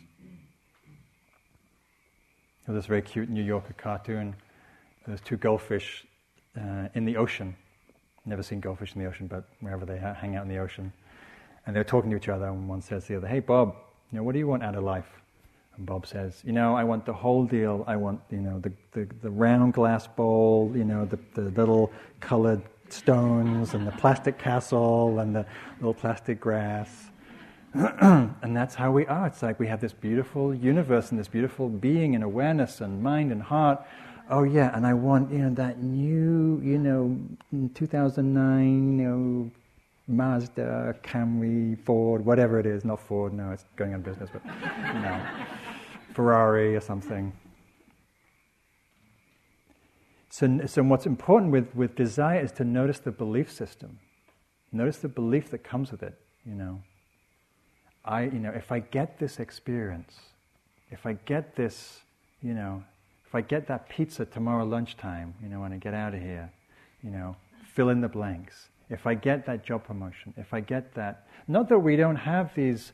[2.65, 4.35] There's this very cute New Yorker cartoon.
[5.05, 6.05] There's two goldfish
[6.55, 7.55] uh, in the ocean.
[8.25, 10.93] Never seen goldfish in the ocean, but wherever they ha- hang out in the ocean.
[11.65, 13.75] And they're talking to each other, and one says to the other, Hey, Bob,
[14.11, 15.22] you know, what do you want out of life?
[15.77, 17.83] And Bob says, You know, I want the whole deal.
[17.87, 21.91] I want, you know, the, the, the round glass bowl, you know, the, the little
[22.19, 25.45] colored stones, and the plastic castle, and the
[25.79, 27.09] little plastic grass.
[27.73, 29.25] and that's how we are.
[29.25, 33.31] It's like we have this beautiful universe and this beautiful being and awareness and mind
[33.31, 33.83] and heart.
[34.29, 37.17] Oh yeah, and I want you know that new you know
[37.73, 39.51] 2009 you know
[40.07, 42.83] Mazda, Camry, Ford, whatever it is.
[42.83, 45.25] Not Ford, no, it's going on business, but know,
[46.13, 47.31] Ferrari or something.
[50.29, 53.99] So, so what's important with, with desire is to notice the belief system.
[54.71, 56.81] Notice the belief that comes with it, you know.
[58.03, 60.15] I, you know, if I get this experience,
[60.89, 61.99] if I get this,
[62.41, 62.83] you know,
[63.25, 66.51] if I get that pizza tomorrow lunchtime, you know, when I get out of here,
[67.03, 67.35] you know,
[67.73, 68.69] fill in the blanks.
[68.89, 72.53] If I get that job promotion, if I get that, not that we don't have
[72.55, 72.93] these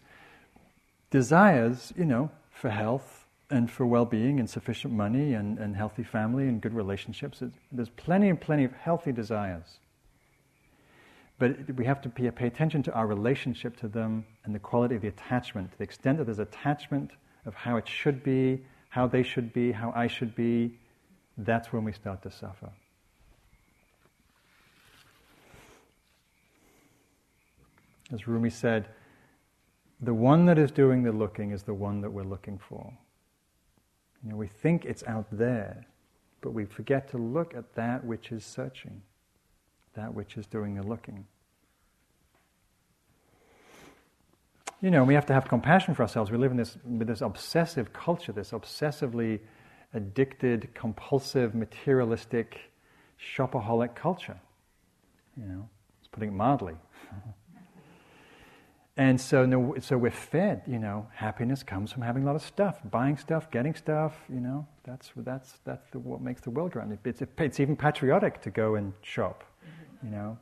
[1.10, 6.04] desires, you know, for health and for well being and sufficient money and, and healthy
[6.04, 7.42] family and good relationships.
[7.72, 9.80] There's plenty and plenty of healthy desires.
[11.40, 14.96] But we have to pay, pay attention to our relationship to them and the quality
[14.96, 17.12] of the attachment, to the extent that there's attachment
[17.46, 20.78] of how it should be, how they should be, how I should be.
[21.38, 22.70] That's when we start to suffer.
[28.12, 28.90] As Rumi said,
[30.02, 32.94] the one that is doing the looking is the one that we're looking for.
[34.24, 35.86] You know, we think it's out there,
[36.42, 39.02] but we forget to look at that which is searching,
[39.94, 41.26] that which is doing the looking.
[44.82, 46.32] You know, we have to have compassion for ourselves.
[46.32, 49.40] We live in this, this obsessive culture, this obsessively
[49.94, 52.72] addicted, compulsive, materialistic,
[53.36, 54.40] shopaholic culture.
[55.36, 56.76] You know, it's putting it mildly.
[59.00, 62.42] And so, no, so we're fed, you know, happiness comes from having a lot of
[62.42, 66.76] stuff, buying stuff, getting stuff, you know, that's, that's, that's the, what makes the world
[66.76, 67.00] run.
[67.06, 70.06] It's, it's even patriotic to go and shop, mm-hmm.
[70.06, 70.38] you know.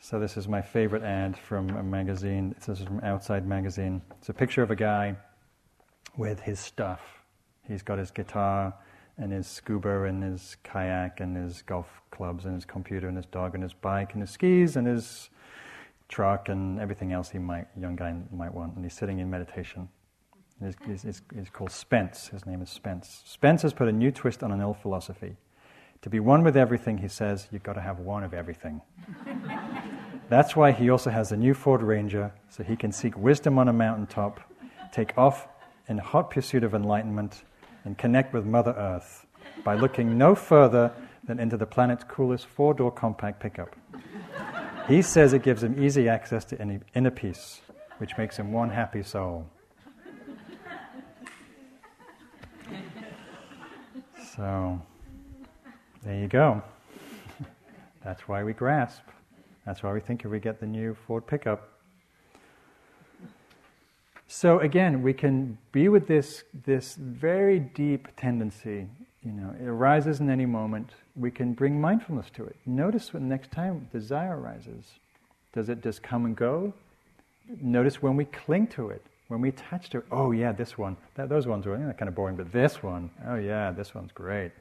[0.00, 2.52] So this is my favorite ad from a magazine.
[2.58, 4.02] This is from Outside Magazine.
[4.18, 5.14] It's a picture of a guy
[6.16, 7.22] with his stuff.
[7.68, 8.74] He's got his guitar
[9.18, 13.26] and his scuba and his kayak and his golf clubs and his computer and his
[13.26, 15.30] dog and his bike and his skis and his
[16.08, 18.74] truck and everything else he might young guy might want.
[18.76, 19.88] And he's sitting in meditation.
[20.62, 22.28] He's, he's, he's, called Spence.
[22.28, 23.22] His name is Spence.
[23.26, 25.36] Spence has put a new twist on an old philosophy.
[26.02, 28.80] To be one with everything, he says, you've got to have one of everything.
[30.28, 33.68] That's why he also has a new Ford Ranger, so he can seek wisdom on
[33.68, 34.40] a mountaintop,
[34.92, 35.46] take off
[35.88, 37.44] in hot pursuit of enlightenment,
[37.84, 39.26] and connect with Mother Earth
[39.64, 40.92] by looking no further
[41.24, 43.76] than into the planet's coolest four door compact pickup.
[44.88, 47.60] He says it gives him easy access to inner peace,
[47.98, 49.46] which makes him one happy soul.
[54.36, 54.80] So,
[56.04, 56.62] there you go.
[58.04, 59.02] That's why we grasp.
[59.64, 61.72] That's why we think if we get the new Ford pickup.
[64.28, 68.86] So again, we can be with this, this very deep tendency.
[69.24, 70.90] You know, it arises in any moment.
[71.16, 72.56] We can bring mindfulness to it.
[72.66, 74.84] Notice when next time desire arises.
[75.52, 76.74] Does it just come and go?
[77.62, 80.04] Notice when we cling to it, when we attach to it.
[80.10, 80.96] Oh yeah, this one.
[81.14, 83.10] That, those ones are you know, eh, kind of boring, but this one.
[83.26, 84.52] Oh yeah, this one's great.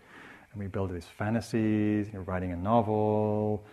[0.53, 2.08] And we build these fantasies.
[2.08, 3.64] You know, writing a novel,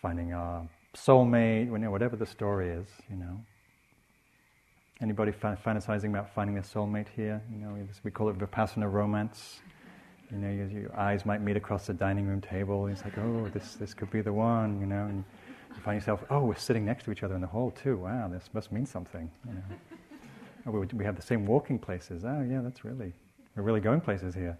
[0.00, 3.40] finding a soulmate, you know, whatever the story is, you know.
[5.00, 7.40] Anybody fantasizing about finding a soulmate here?
[7.52, 9.60] You know, we call it vipassana romance.
[10.30, 12.86] You know, your, your eyes might meet across the dining room table.
[12.86, 14.80] And it's like, oh, this this could be the one.
[14.80, 15.24] You know, and
[15.74, 17.96] you find yourself, oh, we're sitting next to each other in the hall too.
[17.96, 19.30] Wow, this must mean something.
[19.46, 19.62] You know.
[20.66, 22.24] oh, we, we have the same walking places.
[22.24, 23.12] Oh, yeah, that's really
[23.56, 24.56] we're really going places here.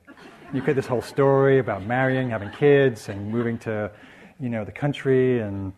[0.53, 3.91] You get this whole story about marrying, having kids, and moving to,
[4.41, 5.73] you know, the country and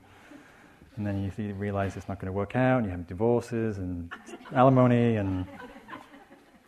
[0.97, 3.79] and then you, you realize it's not going to work out, and you have divorces
[3.79, 4.13] and
[4.55, 5.47] alimony, and,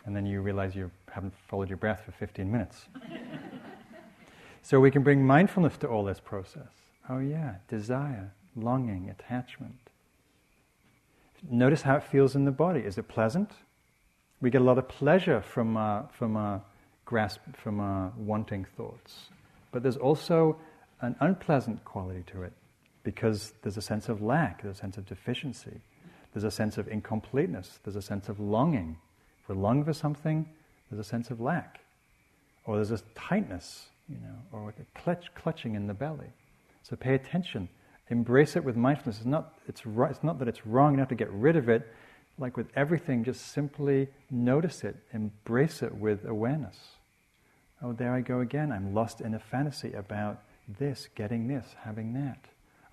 [0.05, 2.85] and then you realize you haven't followed your breath for 15 minutes.
[4.63, 6.71] so we can bring mindfulness to all this process.
[7.09, 9.75] Oh, yeah, desire, longing, attachment.
[11.49, 12.79] Notice how it feels in the body.
[12.79, 13.51] Is it pleasant?
[14.41, 16.59] We get a lot of pleasure from, uh, from uh,
[17.05, 19.29] grasp, from uh, wanting thoughts.
[19.71, 20.57] But there's also
[21.01, 22.53] an unpleasant quality to it
[23.03, 25.81] because there's a sense of lack, there's a sense of deficiency,
[26.33, 28.97] there's a sense of incompleteness, there's a sense of longing.
[29.47, 30.47] We're longing for something,
[30.93, 31.79] there's a sense of lack.
[32.65, 36.27] Or there's a tightness, you know, or like a clutch, clutching in the belly.
[36.83, 37.67] So pay attention.
[38.09, 39.17] Embrace it with mindfulness.
[39.17, 41.87] It's not, it's, right, it's not that it's wrong, have to get rid of it.
[42.37, 46.77] Like with everything, just simply notice it, embrace it with awareness.
[47.81, 48.71] Oh, there I go again.
[48.71, 50.41] I'm lost in a fantasy about
[50.79, 52.39] this, getting this, having that.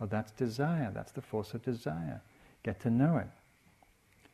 [0.01, 0.91] Oh, that's desire.
[0.95, 2.21] That's the force of desire.
[2.63, 3.29] Get to know it.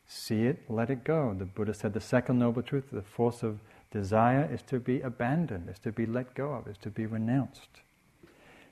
[0.07, 1.35] See it, let it go.
[1.37, 3.59] The Buddha said the second noble truth, the force of
[3.91, 7.81] desire, is to be abandoned, is to be let go of, is to be renounced.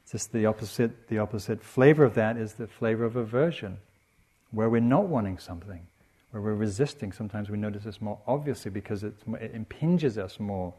[0.03, 3.79] It's just the opposite, the opposite flavor of that is the flavor of aversion,
[4.51, 5.86] where we're not wanting something,
[6.31, 7.11] where we're resisting.
[7.11, 9.15] Sometimes we notice this more obviously because it
[9.53, 10.73] impinges us more.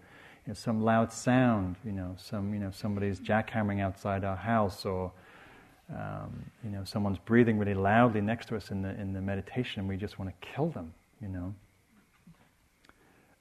[0.46, 4.84] You know, some loud sound, you know, some, you know, somebody's jackhammering outside our house
[4.84, 5.10] or
[5.94, 9.80] um, you know, someone's breathing really loudly next to us in the, in the meditation
[9.80, 11.54] and we just want to kill them, you know.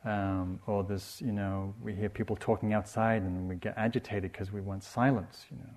[0.03, 4.51] Um, or there's, you know, we hear people talking outside and we get agitated because
[4.51, 5.73] we want silence, you know.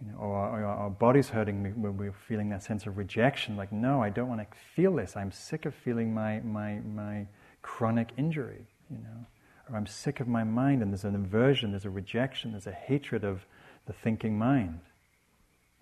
[0.00, 3.72] You know, or, or our body's hurting when we're feeling that sense of rejection, like,
[3.72, 5.16] no, I don't want to feel this.
[5.16, 7.26] I'm sick of feeling my, my, my
[7.62, 9.26] chronic injury, you know.
[9.70, 12.72] Or I'm sick of my mind and there's an aversion, there's a rejection, there's a
[12.72, 13.46] hatred of
[13.86, 14.80] the thinking mind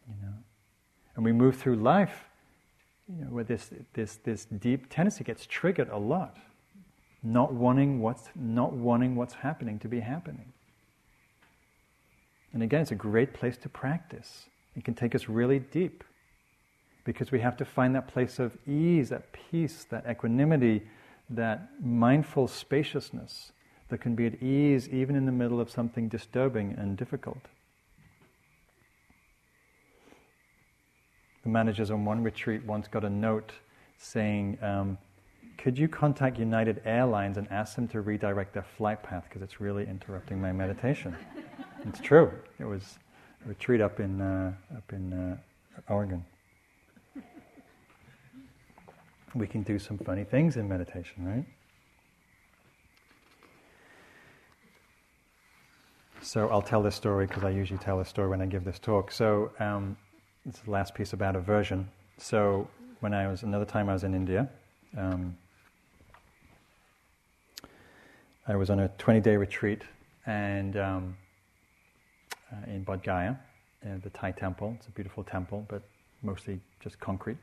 [0.08, 0.34] you know.
[1.16, 2.24] And we move through life,
[3.08, 6.36] you know, where this, this, this deep tendency gets triggered a lot.
[7.22, 10.52] Not wanting what's not wanting what's happening to be happening.
[12.52, 14.46] And again, it's a great place to practice.
[14.76, 16.04] It can take us really deep
[17.04, 20.82] because we have to find that place of ease, that peace, that equanimity,
[21.30, 23.52] that mindful spaciousness
[23.88, 27.46] that can be at ease even in the middle of something disturbing and difficult.
[31.44, 33.52] The managers on one retreat once got a note
[33.98, 34.98] saying, um,
[35.58, 39.60] Could you contact United Airlines and ask them to redirect their flight path because it's
[39.60, 41.14] really interrupting my meditation?
[41.84, 42.32] it's true.
[42.58, 42.98] It was
[43.44, 46.24] a retreat up in, uh, up in uh, Oregon.
[49.34, 51.44] We can do some funny things in meditation, right?
[56.22, 58.78] So I'll tell this story because I usually tell this story when I give this
[58.78, 59.12] talk.
[59.12, 59.96] So um,
[60.48, 61.88] is the last piece about aversion.
[62.18, 62.68] So
[63.00, 64.48] when I was another time I was in India,
[64.96, 65.36] um,
[68.46, 69.82] I was on a 20-day retreat
[70.26, 71.16] and um,
[72.52, 73.36] uh, in Bodh Gaya,
[73.82, 74.74] in the Thai temple.
[74.78, 75.82] It's a beautiful temple, but
[76.22, 77.38] mostly just concrete.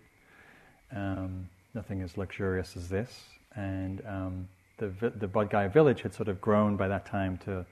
[0.96, 3.20] Um, nothing as luxurious as this.
[3.56, 4.48] And um,
[4.78, 7.66] the the Bodh Gaya village had sort of grown by that time to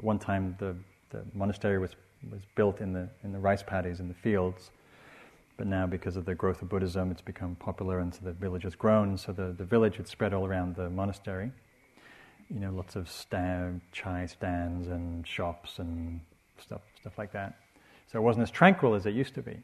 [0.00, 0.74] one time the,
[1.10, 1.94] the monastery was
[2.30, 4.70] was built in the in the rice paddies in the fields.
[5.60, 8.62] But now, because of the growth of Buddhism, it's become popular, and so the village
[8.62, 9.18] has grown.
[9.18, 11.52] So the, the village had spread all around the monastery.
[12.48, 16.20] You know, lots of stand, chai stands and shops and
[16.56, 17.58] stuff, stuff like that.
[18.10, 19.58] So it wasn't as tranquil as it used to be.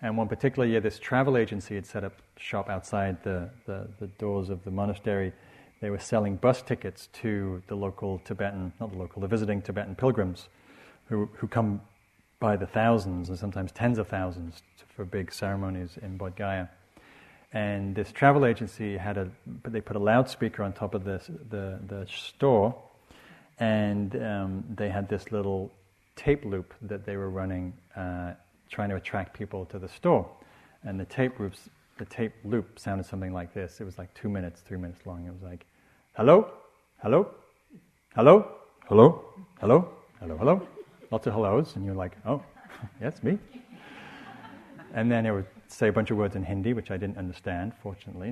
[0.00, 4.06] And one particular year, this travel agency had set up shop outside the, the, the
[4.06, 5.34] doors of the monastery.
[5.82, 9.96] They were selling bus tickets to the local Tibetan, not the local, the visiting Tibetan
[9.96, 10.48] pilgrims
[11.08, 11.80] who, who come
[12.38, 14.62] by the thousands and sometimes tens of thousands
[14.94, 16.68] for big ceremonies in Bodh Gaya.
[17.52, 19.30] And this travel agency had a,
[19.64, 22.74] they put a loudspeaker on top of this, the, the store,
[23.58, 25.72] and um, they had this little
[26.16, 28.32] tape loop that they were running, uh,
[28.68, 30.28] trying to attract people to the store.
[30.82, 33.80] And the tape loops, the tape loop sounded something like this.
[33.80, 35.24] It was like two minutes, three minutes long.
[35.26, 35.64] It was like,
[36.14, 36.50] hello,
[37.02, 37.30] hello,
[38.14, 38.52] hello,
[38.88, 39.24] hello,
[39.60, 39.88] hello,
[40.20, 40.75] hello, hello.
[41.10, 42.42] Lots of hellos, and you're like, oh,
[43.00, 43.38] yes, me.
[44.94, 47.72] And then it would say a bunch of words in Hindi, which I didn't understand,
[47.82, 48.30] fortunately.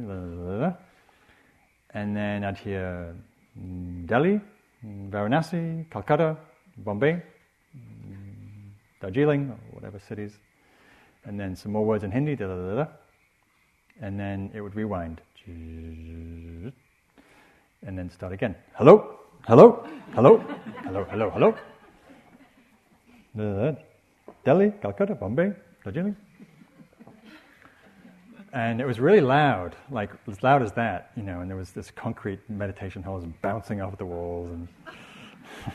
[1.90, 3.14] And then I'd hear
[3.58, 4.40] mm, Delhi,
[4.84, 6.36] mm, Varanasi, Calcutta,
[6.78, 7.22] Bombay,
[7.76, 8.70] mm,
[9.00, 10.32] Darjeeling, or whatever cities,
[11.24, 12.36] and then some more words in Hindi,
[14.00, 16.72] and then it would rewind, and
[17.82, 18.56] then start again.
[18.74, 20.38] Hello, hello, hello,
[20.82, 21.54] hello, hello, hello.
[23.36, 26.16] Delhi, Calcutta, Bombay, Darjeeling.
[28.52, 31.72] And it was really loud, like as loud as that, you know, and there was
[31.72, 34.68] this concrete meditation halls bouncing off the walls and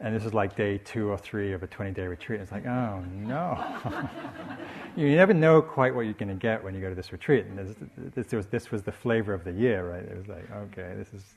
[0.00, 2.40] and this is like day two or three of a 20 day retreat.
[2.40, 3.62] It's like, oh no.
[4.96, 7.44] you never know quite what you're going to get when you go to this retreat.
[7.44, 7.76] And this,
[8.14, 10.04] this, was, this was the flavor of the year, right?
[10.04, 11.34] It was like, okay, this is.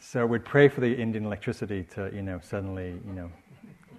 [0.00, 3.30] So we'd pray for the Indian electricity to, you know, suddenly, you know,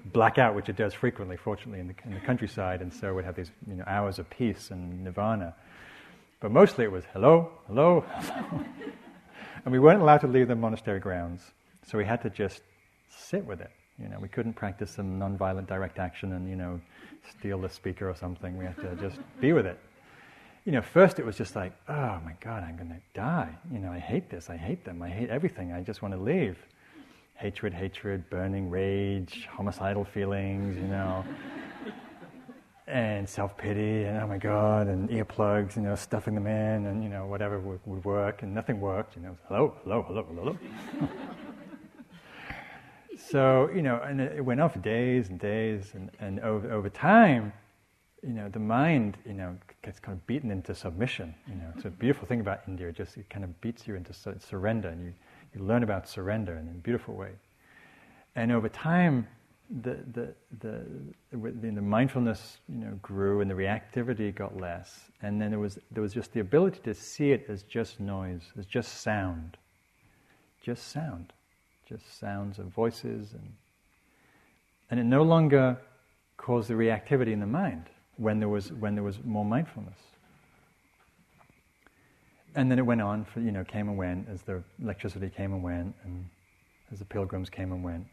[0.06, 2.82] black out, which it does frequently, fortunately, in the, in the countryside.
[2.82, 5.56] And so we'd have these, you know, hours of peace and nirvana.
[6.40, 8.04] But mostly it was hello, hello.
[9.66, 11.42] and we weren't allowed to leave the monastery grounds.
[11.88, 12.62] So we had to just
[13.10, 13.72] sit with it.
[14.02, 16.82] You know, we couldn't practice some nonviolent direct action and, you know,
[17.30, 18.58] steal the speaker or something.
[18.58, 19.80] We had to just be with it.
[20.66, 23.56] You know, first it was just like, oh my God, I'm going to die.
[23.72, 24.50] You know, I hate this.
[24.50, 25.02] I hate them.
[25.02, 25.72] I hate everything.
[25.72, 26.58] I just want to leave.
[27.42, 31.26] Hatred, hatred, burning rage, homicidal feelings, you know,
[32.86, 37.04] and self pity, and oh my God, and earplugs, you know, stuffing them in, and,
[37.04, 39.16] you know, whatever would, would work, and nothing worked.
[39.16, 40.58] You know, hello, hello, hello, hello.
[43.30, 46.90] So, you know, and it went on for days and days, and, and over, over
[46.90, 47.54] time,
[48.24, 51.34] you know, the mind, you know, gets kind of beaten into submission.
[51.48, 52.88] You know, it's a beautiful thing about India.
[52.90, 55.14] It just it kind of beats you into su- surrender, and you,
[55.54, 57.32] you learn about surrender in a beautiful way.
[58.36, 59.28] And over time,
[59.84, 60.86] the the the,
[61.32, 65.12] the, mindfulness, you know, grew, and the reactivity got less.
[65.22, 68.42] And then there was there was just the ability to see it as just noise,
[68.58, 69.58] as just sound,
[70.62, 71.34] just sound
[71.92, 73.54] just sounds of voices, and,
[74.90, 75.78] and it no longer
[76.38, 79.98] caused the reactivity in the mind when there was, when there was more mindfulness.
[82.56, 85.54] And then it went on for, you know, came and went as the electricity came
[85.54, 86.26] and went, and
[86.92, 88.06] as the pilgrims came and went.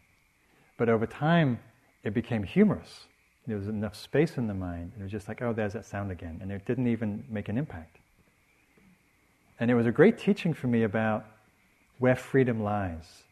[0.76, 1.58] But over time,
[2.04, 3.06] it became humorous.
[3.46, 4.92] There was enough space in the mind.
[4.98, 6.38] It was just like, oh, there's that sound again.
[6.40, 7.96] And it didn't even make an impact.
[9.58, 11.24] And it was a great teaching for me about
[11.98, 13.24] where freedom lies.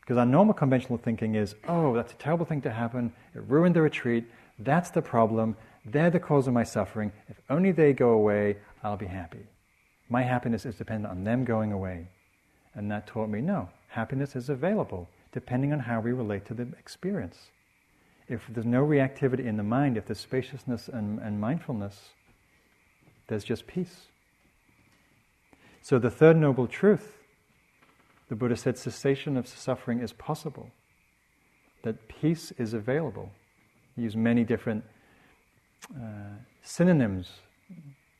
[0.00, 3.12] Because our normal conventional thinking is, oh, that's a terrible thing to happen.
[3.34, 4.24] It ruined the retreat.
[4.58, 5.56] That's the problem.
[5.84, 7.10] They're the cause of my suffering.
[7.28, 9.46] If only they go away, I'll be happy.
[10.12, 12.06] My happiness is dependent on them going away.
[12.74, 16.68] And that taught me no, happiness is available depending on how we relate to the
[16.78, 17.50] experience.
[18.28, 22.10] If there's no reactivity in the mind, if there's spaciousness and, and mindfulness,
[23.28, 24.08] there's just peace.
[25.80, 27.16] So, the third noble truth
[28.28, 30.70] the Buddha said cessation of suffering is possible,
[31.84, 33.30] that peace is available.
[33.96, 34.84] He used many different
[35.96, 37.30] uh, synonyms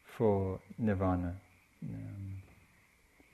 [0.04, 1.34] for nirvana.
[1.82, 2.42] Um,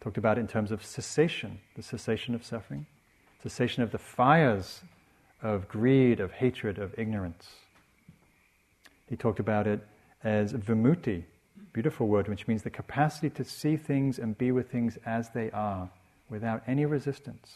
[0.01, 2.87] talked about in terms of cessation, the cessation of suffering,
[3.43, 4.83] cessation of the fires
[5.43, 7.49] of greed, of hatred, of ignorance.
[9.09, 9.87] He talked about it
[10.25, 11.25] as vimutti,
[11.73, 15.51] beautiful word, which means the capacity to see things and be with things as they
[15.53, 15.91] are
[16.29, 17.55] without any resistance.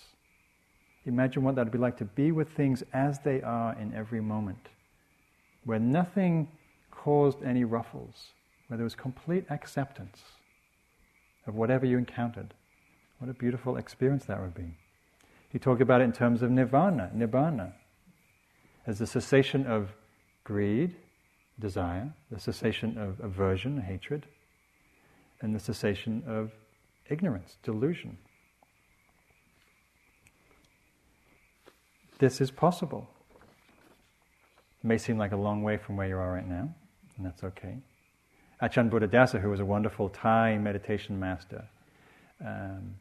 [1.04, 4.20] Imagine what that would be like to be with things as they are in every
[4.20, 4.68] moment,
[5.64, 6.48] where nothing
[6.90, 8.28] caused any ruffles,
[8.68, 10.22] where there was complete acceptance
[11.46, 12.54] of whatever you encountered.
[13.18, 14.76] What a beautiful experience that would be.
[15.50, 17.72] He talked about it in terms of nirvana, nibbana,
[18.86, 19.90] as the cessation of
[20.44, 20.96] greed,
[21.58, 24.26] desire, the cessation of aversion, hatred,
[25.40, 26.52] and the cessation of
[27.08, 28.16] ignorance, delusion.
[32.18, 33.08] This is possible.
[34.82, 36.74] It may seem like a long way from where you are right now,
[37.16, 37.76] and that's okay.
[38.62, 41.64] Ajahn Buddhadasa, who was a wonderful Thai meditation master,
[42.44, 42.94] um,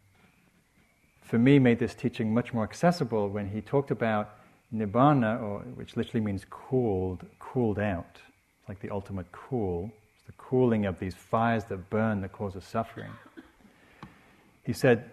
[1.22, 4.38] for me made this teaching much more accessible when he talked about
[4.74, 8.18] nibbana, or, which literally means cooled, cooled out.
[8.60, 9.92] It's like the ultimate cool.
[10.16, 13.12] It's the cooling of these fires that burn that causes suffering.
[14.64, 15.12] He said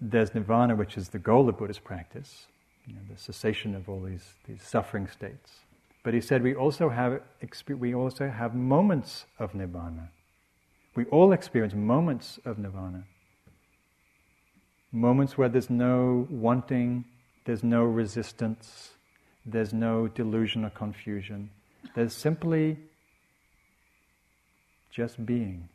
[0.00, 2.46] there's nirvana, which is the goal of Buddhist practice,
[2.86, 5.60] you know, the cessation of all these, these suffering states.
[6.06, 7.20] But he said we also have
[7.68, 10.10] we also have moments of nirvana.
[10.94, 13.02] We all experience moments of nirvana.
[14.92, 17.06] Moments where there's no wanting,
[17.44, 18.90] there's no resistance,
[19.44, 21.50] there's no delusion or confusion.
[21.96, 22.78] There's simply
[24.92, 25.68] just being,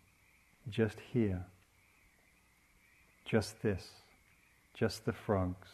[0.69, 1.43] just here,
[3.25, 3.89] just this,
[4.73, 5.67] just the frogs,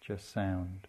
[0.00, 0.86] just sound.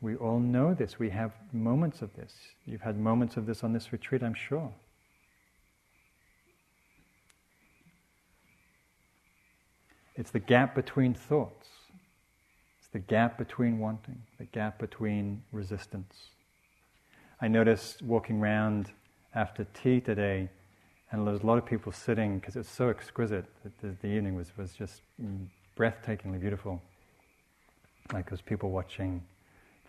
[0.00, 0.98] We all know this.
[0.98, 2.32] We have moments of this.
[2.64, 4.72] You've had moments of this on this retreat, I'm sure.
[10.16, 11.68] It's the gap between thoughts.
[12.78, 16.28] It's the gap between wanting, the gap between resistance.
[17.40, 18.92] I noticed walking around
[19.34, 20.48] after tea today,
[21.10, 23.46] and there was a lot of people sitting because it's so exquisite.
[23.82, 25.02] The, the, evening was, was just
[25.78, 26.82] breathtakingly beautiful.
[28.12, 29.22] Like there was people watching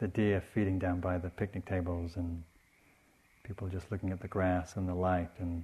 [0.01, 2.43] the deer feeding down by the picnic tables, and
[3.43, 5.63] people just looking at the grass and the light, and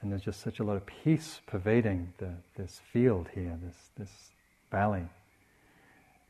[0.00, 4.10] and there's just such a lot of peace pervading the, this field here, this, this
[4.70, 5.04] valley.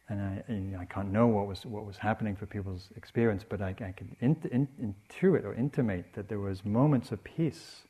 [0.09, 3.61] And I, and I can't know what was, what was happening for people's experience, but
[3.61, 7.83] I, I in, in, intuit or intimate that there was moments of peace.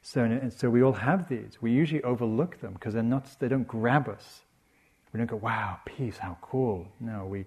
[0.00, 1.58] So, and so we all have these.
[1.60, 4.42] We usually overlook them because they're not, they don't grab us.
[5.16, 6.86] We don't go, wow, peace, how cool.
[7.00, 7.46] No, we,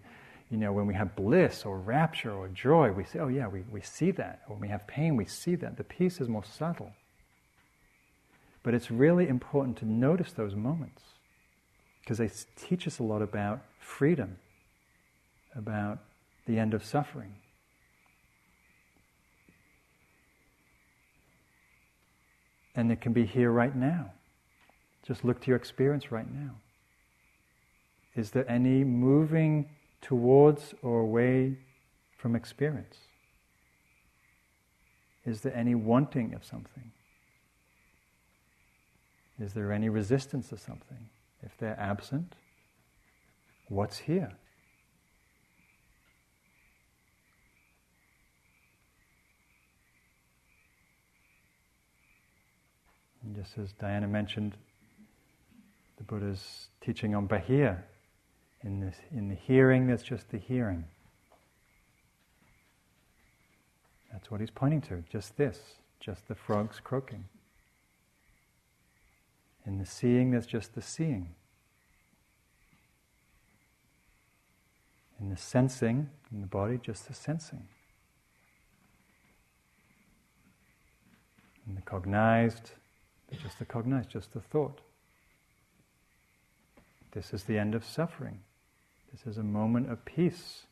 [0.50, 3.62] you know, when we have bliss or rapture or joy, we say, oh yeah, we,
[3.70, 4.42] we see that.
[4.48, 5.78] When we have pain, we see that.
[5.78, 6.92] The peace is more subtle.
[8.64, 11.04] But it's really important to notice those moments
[12.02, 14.38] because they teach us a lot about freedom,
[15.56, 16.00] about
[16.48, 17.36] the end of suffering.
[22.74, 24.14] And it can be here right now.
[25.06, 26.56] Just look to your experience right now.
[28.16, 29.70] Is there any moving
[30.02, 31.58] towards or away
[32.18, 32.98] from experience?
[35.26, 36.92] Is there any wanting of something?
[39.40, 41.10] Is there any resistance of something?
[41.44, 42.36] If they're absent,
[43.70, 44.32] what's here?
[53.24, 54.56] And just as Diana mentioned,
[55.98, 57.78] the Buddha's teaching on Bahiya,
[58.64, 60.86] in, this, in the hearing, that's just the hearing.
[64.12, 65.60] That's what he's pointing to, just this,
[66.00, 67.26] just the frogs croaking.
[69.66, 71.30] In the seeing, there's just the seeing.
[75.22, 77.68] In the sensing, in the body, just the sensing.
[81.68, 82.72] In the cognized,
[83.42, 84.80] just the cognized, just the thought.
[87.12, 88.40] This is the end of suffering.
[89.12, 90.64] This is a moment of peace.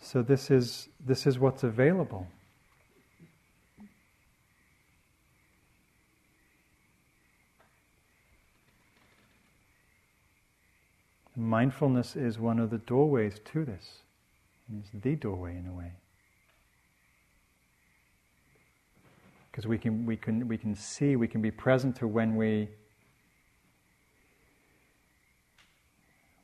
[0.00, 2.26] So this is this is what's available.
[11.36, 13.98] Mindfulness is one of the doorways to this.
[14.76, 15.92] It's the doorway in a way.
[19.50, 22.68] Because we can, we, can, we can see, we can be present to when we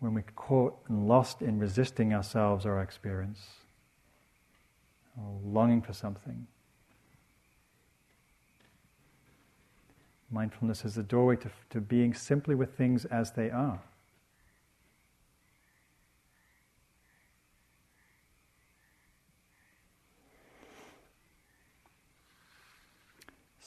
[0.04, 3.40] when we're caught and lost in resisting ourselves or our experience,
[5.16, 6.46] or longing for something.
[10.30, 13.80] Mindfulness is the doorway to, to being simply with things as they are.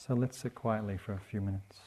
[0.08, 1.80] So let's sit quietly for a few minutes.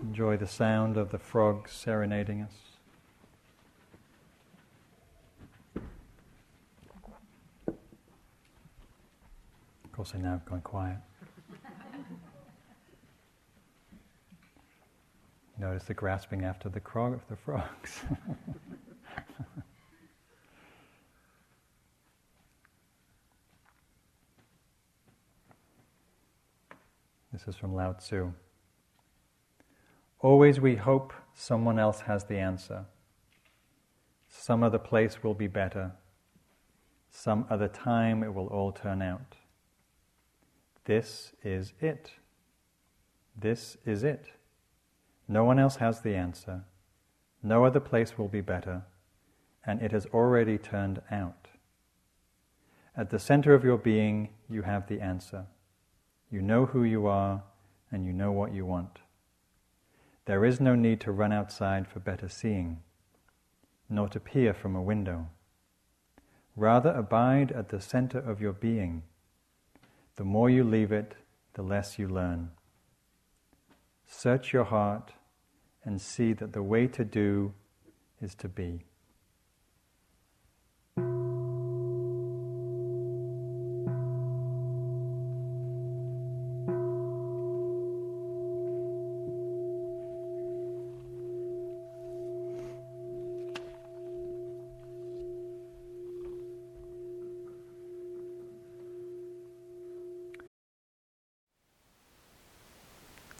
[0.00, 2.52] Enjoy the sound of the frogs serenading us.
[9.84, 10.98] Of course, they're now gone quiet.
[15.60, 18.00] Notice the grasping after the, crog- the frogs.
[27.30, 28.32] this is from Lao Tzu.
[30.20, 32.86] Always we hope someone else has the answer.
[34.30, 35.92] Some other place will be better.
[37.10, 39.36] Some other time it will all turn out.
[40.86, 42.12] This is it.
[43.36, 44.30] This is it.
[45.30, 46.64] No one else has the answer.
[47.40, 48.82] No other place will be better.
[49.64, 51.46] And it has already turned out.
[52.96, 55.44] At the center of your being, you have the answer.
[56.32, 57.44] You know who you are,
[57.92, 58.98] and you know what you want.
[60.24, 62.80] There is no need to run outside for better seeing,
[63.88, 65.28] nor to peer from a window.
[66.56, 69.04] Rather, abide at the center of your being.
[70.16, 71.14] The more you leave it,
[71.54, 72.50] the less you learn.
[74.08, 75.12] Search your heart
[75.84, 77.52] and see that the way to do
[78.20, 78.84] is to be.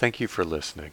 [0.00, 0.92] Thank you for listening.